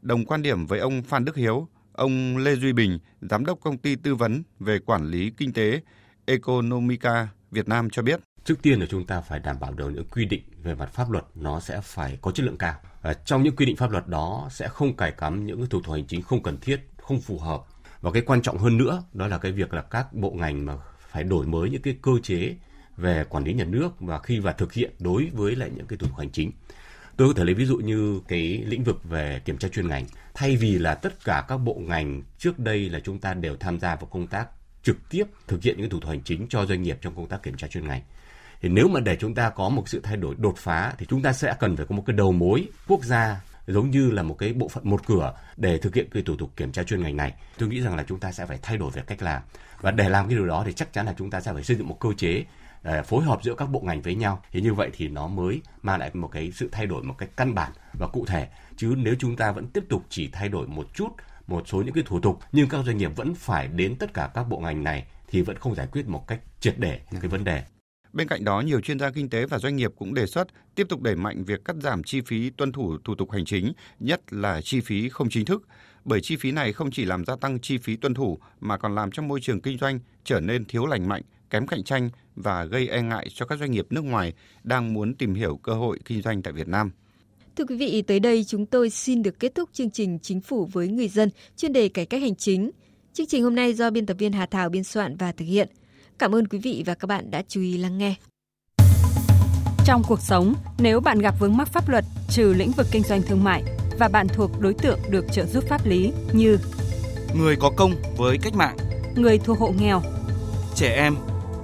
Đồng 0.03 0.25
quan 0.25 0.43
điểm 0.43 0.67
với 0.67 0.79
ông 0.79 1.03
Phan 1.03 1.25
Đức 1.25 1.37
Hiếu, 1.37 1.69
ông 1.93 2.37
Lê 2.37 2.57
Duy 2.57 2.73
Bình, 2.73 2.99
giám 3.21 3.45
đốc 3.45 3.61
công 3.61 3.79
ty 3.79 3.97
tư 3.97 4.15
vấn 4.15 4.43
về 4.61 4.79
quản 4.79 5.07
lý 5.07 5.31
kinh 5.31 5.53
tế 5.53 5.81
Economica 6.25 7.29
Việt 7.51 7.69
Nam 7.69 7.91
cho 7.91 8.03
biết 8.03 8.21
trước 8.50 8.62
tiên 8.62 8.80
là 8.80 8.87
chúng 8.87 9.07
ta 9.07 9.21
phải 9.21 9.40
đảm 9.40 9.57
bảo 9.61 9.73
được 9.73 9.90
những 9.90 10.04
quy 10.04 10.25
định 10.25 10.42
về 10.62 10.75
mặt 10.75 10.92
pháp 10.92 11.11
luật 11.11 11.25
nó 11.35 11.61
sẽ 11.61 11.80
phải 11.80 12.19
có 12.21 12.30
chất 12.30 12.47
lượng 12.47 12.59
cao. 12.59 12.75
À, 13.02 13.14
trong 13.14 13.42
những 13.42 13.57
quy 13.57 13.66
định 13.66 13.76
pháp 13.76 13.90
luật 13.90 14.09
đó 14.09 14.49
sẽ 14.50 14.69
không 14.69 14.97
cài 14.97 15.12
cắm 15.12 15.47
những 15.47 15.66
thủ 15.66 15.80
tục 15.83 15.92
hành 15.92 16.07
chính 16.07 16.23
không 16.23 16.42
cần 16.42 16.59
thiết, 16.61 16.80
không 16.97 17.21
phù 17.21 17.38
hợp. 17.38 17.62
Và 18.00 18.11
cái 18.11 18.23
quan 18.23 18.42
trọng 18.42 18.59
hơn 18.59 18.78
nữa 18.78 19.02
đó 19.12 19.26
là 19.26 19.38
cái 19.38 19.52
việc 19.52 19.75
là 19.75 19.83
các 19.83 20.12
bộ 20.12 20.30
ngành 20.30 20.66
mà 20.66 20.75
phải 21.11 21.25
đổi 21.25 21.47
mới 21.47 21.71
những 21.71 21.83
cái 21.83 21.97
cơ 22.02 22.12
chế 22.23 22.57
về 22.97 23.25
quản 23.28 23.45
lý 23.45 23.54
nhà 23.54 23.64
nước 23.64 24.00
và 24.00 24.19
khi 24.19 24.38
và 24.38 24.52
thực 24.52 24.73
hiện 24.73 24.90
đối 24.99 25.30
với 25.33 25.57
lại 25.57 25.71
những 25.76 25.87
cái 25.87 25.97
thủ 25.97 26.07
tục 26.07 26.19
hành 26.19 26.30
chính. 26.30 26.52
Tôi 27.16 27.28
có 27.28 27.35
thể 27.35 27.45
lấy 27.45 27.54
ví 27.54 27.64
dụ 27.64 27.76
như 27.76 28.21
cái 28.28 28.64
lĩnh 28.66 28.85
vực 28.85 29.04
về 29.04 29.40
kiểm 29.45 29.59
tra 29.59 29.69
chuyên 29.69 29.88
ngành. 29.88 30.07
Thay 30.35 30.57
vì 30.57 30.78
là 30.78 30.95
tất 30.95 31.25
cả 31.25 31.45
các 31.49 31.57
bộ 31.57 31.75
ngành 31.75 32.23
trước 32.38 32.59
đây 32.59 32.90
là 32.90 33.00
chúng 33.00 33.19
ta 33.19 33.35
đều 33.35 33.57
tham 33.57 33.80
gia 33.80 33.97
vào 33.97 34.07
công 34.07 34.26
tác 34.26 34.49
trực 34.83 34.97
tiếp 35.11 35.25
thực 35.47 35.62
hiện 35.62 35.76
những 35.78 35.90
thủ 35.90 36.00
tục 36.00 36.11
hành 36.11 36.23
chính 36.25 36.47
cho 36.49 36.66
doanh 36.66 36.83
nghiệp 36.83 36.99
trong 37.00 37.14
công 37.14 37.28
tác 37.28 37.42
kiểm 37.42 37.57
tra 37.57 37.69
chuyên 37.69 37.88
ngành 37.88 38.00
thì 38.62 38.69
nếu 38.69 38.88
mà 38.88 39.00
để 39.00 39.17
chúng 39.17 39.35
ta 39.35 39.50
có 39.50 39.69
một 39.69 39.88
sự 39.88 40.00
thay 40.02 40.17
đổi 40.17 40.35
đột 40.38 40.55
phá, 40.57 40.93
thì 40.99 41.07
chúng 41.09 41.23
ta 41.23 41.33
sẽ 41.33 41.55
cần 41.61 41.76
phải 41.76 41.87
có 41.87 41.97
một 41.97 42.02
cái 42.07 42.17
đầu 42.17 42.33
mối 42.33 42.69
quốc 42.88 43.05
gia 43.05 43.40
giống 43.67 43.90
như 43.90 44.11
là 44.11 44.23
một 44.23 44.38
cái 44.38 44.52
bộ 44.52 44.69
phận, 44.69 44.90
một 44.90 45.07
cửa 45.07 45.35
để 45.57 45.79
thực 45.79 45.95
hiện 45.95 46.09
cái 46.11 46.23
thủ 46.23 46.37
tục 46.37 46.50
kiểm 46.57 46.73
tra 46.73 46.83
chuyên 46.83 47.02
ngành 47.02 47.17
này. 47.17 47.35
Tôi 47.59 47.69
nghĩ 47.69 47.81
rằng 47.81 47.97
là 47.97 48.02
chúng 48.02 48.21
ta 48.21 48.33
sẽ 48.33 48.47
phải 48.47 48.59
thay 48.62 48.76
đổi 48.76 48.90
về 48.90 49.02
cách 49.07 49.23
làm. 49.23 49.43
Và 49.81 49.90
để 49.90 50.09
làm 50.09 50.29
cái 50.29 50.37
điều 50.37 50.47
đó 50.47 50.62
thì 50.67 50.73
chắc 50.73 50.93
chắn 50.93 51.07
là 51.07 51.14
chúng 51.19 51.31
ta 51.31 51.40
sẽ 51.40 51.52
phải 51.52 51.64
xây 51.64 51.76
dựng 51.76 51.88
một 51.88 52.00
cơ 52.00 52.09
chế 52.17 52.45
à, 52.83 53.02
phối 53.02 53.25
hợp 53.25 53.43
giữa 53.43 53.55
các 53.55 53.67
bộ 53.67 53.81
ngành 53.81 54.02
với 54.02 54.14
nhau. 54.14 54.43
Thì 54.52 54.61
như 54.61 54.75
vậy 54.75 54.90
thì 54.97 55.09
nó 55.09 55.26
mới 55.26 55.61
mang 55.83 56.00
lại 56.00 56.11
một 56.14 56.29
cái 56.29 56.52
sự 56.55 56.69
thay 56.73 56.87
đổi 56.87 57.02
một 57.02 57.14
cách 57.19 57.29
căn 57.37 57.55
bản 57.55 57.73
và 57.99 58.07
cụ 58.07 58.26
thể. 58.26 58.49
Chứ 58.76 58.95
nếu 58.97 59.14
chúng 59.19 59.37
ta 59.37 59.52
vẫn 59.52 59.67
tiếp 59.67 59.85
tục 59.88 60.02
chỉ 60.09 60.29
thay 60.33 60.49
đổi 60.49 60.67
một 60.67 60.87
chút, 60.95 61.09
một 61.47 61.69
số 61.69 61.83
những 61.83 61.95
cái 61.95 62.05
thủ 62.07 62.21
tục, 62.21 62.38
nhưng 62.52 62.69
các 62.69 62.85
doanh 62.87 62.99
nghiệp 62.99 63.11
vẫn 63.17 63.35
phải 63.35 63.69
đến 63.69 63.97
tất 63.97 64.14
cả 64.14 64.31
các 64.35 64.49
bộ 64.49 64.59
ngành 64.59 64.85
này 64.85 65.07
thì 65.29 65.43
vẫn 65.43 65.59
không 65.59 65.75
giải 65.75 65.87
quyết 65.93 66.09
một 66.09 66.26
cách 66.26 66.40
triệt 66.61 66.75
để 66.79 67.00
cái 67.11 67.29
vấn 67.29 67.45
đề. 67.45 67.62
Bên 68.12 68.29
cạnh 68.29 68.45
đó, 68.45 68.61
nhiều 68.61 68.81
chuyên 68.81 68.99
gia 68.99 69.11
kinh 69.11 69.31
tế 69.31 69.47
và 69.47 69.59
doanh 69.59 69.76
nghiệp 69.76 69.90
cũng 69.97 70.14
đề 70.14 70.26
xuất 70.26 70.49
tiếp 70.75 70.87
tục 70.88 71.02
đẩy 71.02 71.17
mạnh 71.17 71.45
việc 71.45 71.64
cắt 71.64 71.76
giảm 71.83 72.02
chi 72.02 72.21
phí 72.21 72.50
tuân 72.50 72.73
thủ 72.73 72.99
thủ 73.05 73.14
tục 73.14 73.31
hành 73.31 73.45
chính, 73.45 73.73
nhất 74.00 74.21
là 74.31 74.61
chi 74.61 74.81
phí 74.81 75.09
không 75.09 75.31
chính 75.31 75.45
thức, 75.45 75.67
bởi 76.05 76.21
chi 76.21 76.37
phí 76.37 76.52
này 76.52 76.73
không 76.73 76.90
chỉ 76.90 77.05
làm 77.05 77.25
gia 77.25 77.37
tăng 77.37 77.61
chi 77.61 77.79
phí 77.79 77.97
tuân 77.97 78.14
thủ 78.14 78.38
mà 78.61 78.79
còn 78.79 78.95
làm 78.95 79.11
cho 79.11 79.23
môi 79.23 79.40
trường 79.40 79.61
kinh 79.61 79.79
doanh 79.79 80.00
trở 80.25 80.40
nên 80.40 80.64
thiếu 80.64 80.87
lành 80.87 81.09
mạnh, 81.09 81.23
kém 81.50 81.67
cạnh 81.67 81.85
tranh 81.85 82.11
và 82.37 82.64
gây 82.64 82.88
e 82.88 83.02
ngại 83.02 83.26
cho 83.35 83.47
các 83.47 83.59
doanh 83.59 83.71
nghiệp 83.71 83.87
nước 83.90 84.05
ngoài 84.05 84.33
đang 84.62 84.93
muốn 84.93 85.14
tìm 85.14 85.35
hiểu 85.35 85.57
cơ 85.57 85.73
hội 85.73 85.99
kinh 86.05 86.23
doanh 86.23 86.43
tại 86.43 86.52
Việt 86.52 86.69
Nam. 86.69 86.90
Thưa 87.57 87.64
quý 87.64 87.76
vị, 87.76 88.02
tới 88.02 88.21
đây 88.21 88.45
chúng 88.45 88.67
tôi 88.67 88.90
xin 88.90 89.23
được 89.23 89.40
kết 89.40 89.55
thúc 89.55 89.69
chương 89.73 89.90
trình 89.90 90.19
Chính 90.23 90.40
phủ 90.40 90.67
với 90.73 90.88
người 90.88 91.09
dân 91.09 91.31
chuyên 91.57 91.73
đề 91.73 91.88
cải 91.88 92.07
cách 92.07 92.23
hành 92.23 92.37
chính. 92.37 92.71
Chương 93.12 93.26
trình 93.26 93.43
hôm 93.43 93.55
nay 93.55 93.75
do 93.75 93.90
biên 93.90 94.07
tập 94.07 94.17
viên 94.19 94.33
Hà 94.33 94.47
Thảo 94.47 94.69
biên 94.69 94.85
soạn 94.85 95.17
và 95.17 95.33
thực 95.33 95.45
hiện. 95.45 95.69
Cảm 96.21 96.35
ơn 96.35 96.47
quý 96.47 96.59
vị 96.59 96.83
và 96.87 96.95
các 96.95 97.07
bạn 97.07 97.31
đã 97.31 97.43
chú 97.49 97.61
ý 97.61 97.79
lắng 97.79 97.99
nghe. 97.99 98.15
Trong 99.85 100.03
cuộc 100.09 100.21
sống, 100.21 100.55
nếu 100.79 101.00
bạn 101.00 101.19
gặp 101.19 101.35
vướng 101.39 101.57
mắc 101.57 101.69
pháp 101.69 101.89
luật 101.89 102.05
trừ 102.29 102.55
lĩnh 102.57 102.71
vực 102.71 102.87
kinh 102.91 103.03
doanh 103.03 103.23
thương 103.23 103.45
mại 103.45 103.62
và 103.99 104.09
bạn 104.09 104.29
thuộc 104.29 104.61
đối 104.61 104.75
tượng 104.75 104.99
được 105.11 105.25
trợ 105.33 105.47
giúp 105.47 105.65
pháp 105.69 105.87
lý 105.87 106.12
như 106.33 106.59
người 107.35 107.57
có 107.57 107.71
công 107.77 107.95
với 108.17 108.39
cách 108.43 108.55
mạng, 108.55 108.77
người 109.17 109.39
thuộc 109.39 109.59
hộ 109.59 109.75
nghèo, 109.79 110.03
trẻ 110.75 110.95
em, 110.97 111.17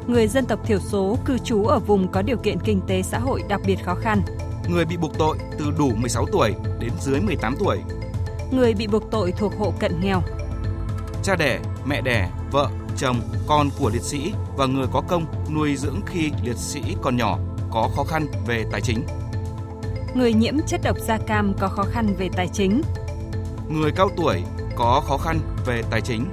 người 0.06 0.28
dân 0.28 0.44
tộc 0.46 0.66
thiểu 0.66 0.78
số 0.78 1.18
cư 1.24 1.38
trú 1.38 1.64
ở 1.64 1.78
vùng 1.78 2.12
có 2.12 2.22
điều 2.22 2.36
kiện 2.36 2.58
kinh 2.64 2.80
tế 2.88 3.02
xã 3.02 3.18
hội 3.18 3.42
đặc 3.48 3.60
biệt 3.66 3.76
khó 3.84 3.94
khăn, 3.94 4.22
người 4.68 4.84
bị 4.84 4.96
buộc 4.96 5.18
tội 5.18 5.38
từ 5.58 5.72
đủ 5.78 5.90
16 5.96 6.26
tuổi 6.32 6.54
đến 6.80 6.90
dưới 7.00 7.20
18 7.20 7.54
tuổi, 7.58 7.78
người 8.52 8.74
bị 8.74 8.86
buộc 8.86 9.10
tội 9.10 9.32
thuộc 9.32 9.52
hộ 9.58 9.74
cận 9.80 10.00
nghèo, 10.00 10.22
cha 11.22 11.36
đẻ, 11.36 11.60
mẹ 11.86 12.00
đẻ, 12.00 12.30
vợ, 12.52 12.70
chồng, 12.96 13.20
con 13.46 13.68
của 13.78 13.90
liệt 13.90 14.02
sĩ 14.02 14.32
và 14.56 14.66
người 14.66 14.86
có 14.92 15.02
công 15.08 15.26
nuôi 15.54 15.76
dưỡng 15.76 16.00
khi 16.06 16.30
liệt 16.44 16.56
sĩ 16.56 16.80
còn 17.02 17.16
nhỏ 17.16 17.38
có 17.70 17.90
khó 17.96 18.04
khăn 18.04 18.26
về 18.46 18.64
tài 18.72 18.80
chính. 18.80 19.06
Người 20.14 20.32
nhiễm 20.32 20.54
chất 20.66 20.80
độc 20.84 20.96
da 20.98 21.18
cam 21.26 21.54
có 21.58 21.68
khó 21.68 21.82
khăn 21.82 22.14
về 22.18 22.28
tài 22.36 22.48
chính. 22.48 22.82
Người 23.68 23.90
cao 23.96 24.10
tuổi 24.16 24.42
có 24.76 25.02
khó 25.08 25.18
khăn 25.18 25.40
về 25.66 25.82
tài 25.90 26.00
chính. 26.00 26.24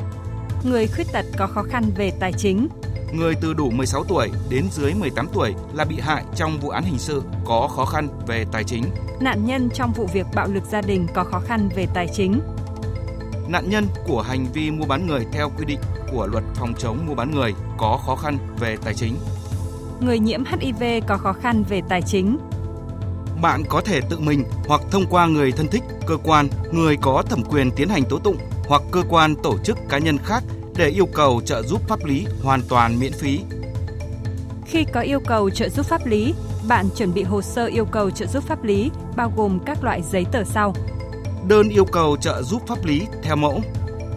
Người 0.63 0.87
khuyết 0.87 1.07
tật 1.13 1.25
có 1.37 1.47
khó 1.47 1.63
khăn 1.63 1.83
về 1.95 2.11
tài 2.19 2.33
chính. 2.33 2.67
Người 3.13 3.35
từ 3.41 3.53
đủ 3.53 3.69
16 3.69 4.03
tuổi 4.03 4.31
đến 4.49 4.65
dưới 4.71 4.93
18 4.93 5.27
tuổi 5.33 5.53
là 5.73 5.85
bị 5.85 5.99
hại 5.99 6.23
trong 6.35 6.59
vụ 6.59 6.69
án 6.69 6.83
hình 6.83 6.99
sự 6.99 7.23
có 7.45 7.67
khó 7.67 7.85
khăn 7.85 8.07
về 8.27 8.45
tài 8.51 8.63
chính. 8.63 8.83
Nạn 9.19 9.45
nhân 9.45 9.69
trong 9.73 9.93
vụ 9.93 10.07
việc 10.13 10.25
bạo 10.35 10.47
lực 10.47 10.63
gia 10.71 10.81
đình 10.81 11.07
có 11.13 11.23
khó 11.23 11.39
khăn 11.39 11.69
về 11.75 11.87
tài 11.93 12.07
chính. 12.13 12.41
Nạn 13.53 13.69
nhân 13.69 13.87
của 14.07 14.21
hành 14.21 14.45
vi 14.53 14.71
mua 14.71 14.85
bán 14.85 15.07
người 15.07 15.25
theo 15.31 15.51
quy 15.57 15.65
định 15.65 15.79
của 16.11 16.27
luật 16.27 16.43
phòng 16.55 16.73
chống 16.79 17.05
mua 17.07 17.15
bán 17.15 17.31
người 17.31 17.53
có 17.77 17.99
khó 18.05 18.15
khăn 18.15 18.37
về 18.59 18.77
tài 18.85 18.93
chính. 18.93 19.15
Người 20.01 20.19
nhiễm 20.19 20.43
HIV 20.45 20.83
có 21.07 21.17
khó 21.17 21.33
khăn 21.33 21.63
về 21.69 21.81
tài 21.89 22.01
chính. 22.01 22.37
Bạn 23.41 23.63
có 23.69 23.81
thể 23.81 24.01
tự 24.09 24.19
mình 24.19 24.43
hoặc 24.67 24.81
thông 24.91 25.05
qua 25.09 25.25
người 25.25 25.51
thân 25.51 25.67
thích, 25.67 25.83
cơ 26.07 26.17
quan, 26.23 26.47
người 26.71 26.97
có 26.97 27.23
thẩm 27.29 27.43
quyền 27.43 27.71
tiến 27.71 27.89
hành 27.89 28.03
tố 28.09 28.19
tụng 28.19 28.37
hoặc 28.67 28.81
cơ 28.91 29.03
quan 29.09 29.35
tổ 29.35 29.57
chức 29.63 29.77
cá 29.89 29.97
nhân 29.97 30.17
khác 30.17 30.43
để 30.77 30.89
yêu 30.89 31.05
cầu 31.05 31.41
trợ 31.45 31.61
giúp 31.61 31.81
pháp 31.87 32.05
lý 32.05 32.25
hoàn 32.43 32.61
toàn 32.69 32.99
miễn 32.99 33.11
phí. 33.13 33.39
Khi 34.65 34.85
có 34.93 35.01
yêu 35.01 35.19
cầu 35.27 35.49
trợ 35.49 35.69
giúp 35.69 35.85
pháp 35.85 36.05
lý, 36.05 36.33
bạn 36.67 36.85
chuẩn 36.95 37.13
bị 37.13 37.23
hồ 37.23 37.41
sơ 37.41 37.65
yêu 37.65 37.85
cầu 37.85 38.11
trợ 38.11 38.25
giúp 38.25 38.43
pháp 38.43 38.63
lý 38.63 38.91
bao 39.15 39.33
gồm 39.35 39.59
các 39.65 39.83
loại 39.83 40.01
giấy 40.11 40.25
tờ 40.31 40.43
sau. 40.43 40.75
Đơn 41.47 41.69
yêu 41.69 41.85
cầu 41.85 42.17
trợ 42.17 42.41
giúp 42.41 42.61
pháp 42.67 42.85
lý 42.85 43.01
theo 43.23 43.35
mẫu. 43.35 43.61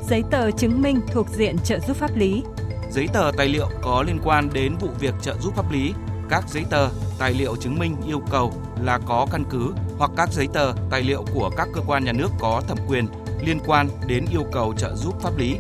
Giấy 0.09 0.23
tờ 0.31 0.51
chứng 0.51 0.83
minh 0.83 1.01
thuộc 1.13 1.29
diện 1.29 1.57
trợ 1.65 1.79
giúp 1.81 1.97
pháp 1.97 2.17
lý, 2.17 2.43
giấy 2.91 3.09
tờ 3.13 3.31
tài 3.37 3.49
liệu 3.49 3.69
có 3.83 4.05
liên 4.07 4.19
quan 4.25 4.49
đến 4.53 4.77
vụ 4.81 4.89
việc 5.01 5.15
trợ 5.23 5.35
giúp 5.43 5.55
pháp 5.57 5.73
lý, 5.73 5.93
các 6.31 6.45
giấy 6.49 6.65
tờ, 6.71 6.89
tài 7.19 7.35
liệu 7.35 7.57
chứng 7.57 7.79
minh 7.79 7.97
yêu 8.07 8.21
cầu 8.31 8.53
là 8.83 8.99
có 9.07 9.27
căn 9.31 9.45
cứ 9.51 9.73
hoặc 9.99 10.11
các 10.17 10.33
giấy 10.33 10.49
tờ, 10.53 10.73
tài 10.91 11.03
liệu 11.03 11.25
của 11.35 11.51
các 11.57 11.69
cơ 11.75 11.81
quan 11.87 12.05
nhà 12.05 12.13
nước 12.13 12.31
có 12.41 12.63
thẩm 12.69 12.79
quyền 12.89 13.07
liên 13.45 13.61
quan 13.67 13.89
đến 14.07 14.25
yêu 14.31 14.45
cầu 14.53 14.75
trợ 14.77 14.95
giúp 14.95 15.15
pháp 15.21 15.39
lý. 15.39 15.57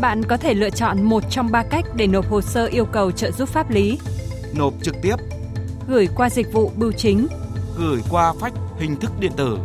Bạn 0.00 0.22
có 0.22 0.36
thể 0.36 0.54
lựa 0.54 0.70
chọn 0.70 1.02
một 1.02 1.22
trong 1.30 1.50
ba 1.50 1.62
cách 1.70 1.84
để 1.94 2.06
nộp 2.06 2.30
hồ 2.30 2.40
sơ 2.40 2.66
yêu 2.66 2.84
cầu 2.84 3.10
trợ 3.10 3.30
giúp 3.30 3.48
pháp 3.48 3.70
lý. 3.70 3.98
Nộp 4.54 4.74
trực 4.82 4.94
tiếp, 5.02 5.16
gửi 5.88 6.08
qua 6.16 6.30
dịch 6.30 6.52
vụ 6.52 6.72
bưu 6.76 6.92
chính, 6.92 7.26
gửi 7.78 8.00
qua 8.10 8.32
phách 8.40 8.52
hình 8.78 8.96
thức 8.96 9.12
điện 9.20 9.32
tử 9.36 9.58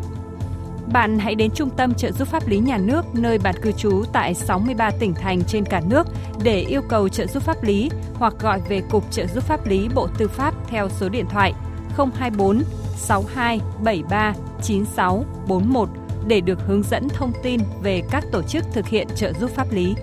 bạn 0.93 1.19
hãy 1.19 1.35
đến 1.35 1.51
Trung 1.55 1.69
tâm 1.69 1.93
trợ 1.93 2.11
giúp 2.11 2.27
pháp 2.27 2.47
lý 2.47 2.57
nhà 2.57 2.77
nước, 2.77 3.05
nơi 3.13 3.37
bạn 3.37 3.55
cư 3.61 3.71
trú 3.71 4.03
tại 4.13 4.33
63 4.33 4.91
tỉnh 4.99 5.13
thành 5.13 5.41
trên 5.47 5.65
cả 5.65 5.81
nước 5.89 6.07
để 6.43 6.59
yêu 6.59 6.81
cầu 6.89 7.09
trợ 7.09 7.27
giúp 7.27 7.43
pháp 7.43 7.63
lý 7.63 7.89
hoặc 8.13 8.33
gọi 8.39 8.61
về 8.69 8.81
Cục 8.89 9.11
Trợ 9.11 9.27
giúp 9.27 9.43
pháp 9.43 9.67
lý 9.67 9.89
Bộ 9.95 10.07
Tư 10.17 10.27
pháp 10.27 10.53
theo 10.67 10.89
số 10.89 11.09
điện 11.09 11.25
thoại 11.29 11.53
024 11.97 12.63
62 12.95 13.59
73 13.83 14.33
96 14.63 15.25
41 15.47 15.89
để 16.27 16.41
được 16.41 16.59
hướng 16.67 16.83
dẫn 16.83 17.09
thông 17.09 17.31
tin 17.43 17.61
về 17.83 18.01
các 18.11 18.23
tổ 18.31 18.43
chức 18.43 18.65
thực 18.73 18.87
hiện 18.87 19.07
trợ 19.15 19.33
giúp 19.33 19.51
pháp 19.55 19.71
lý. 19.71 19.95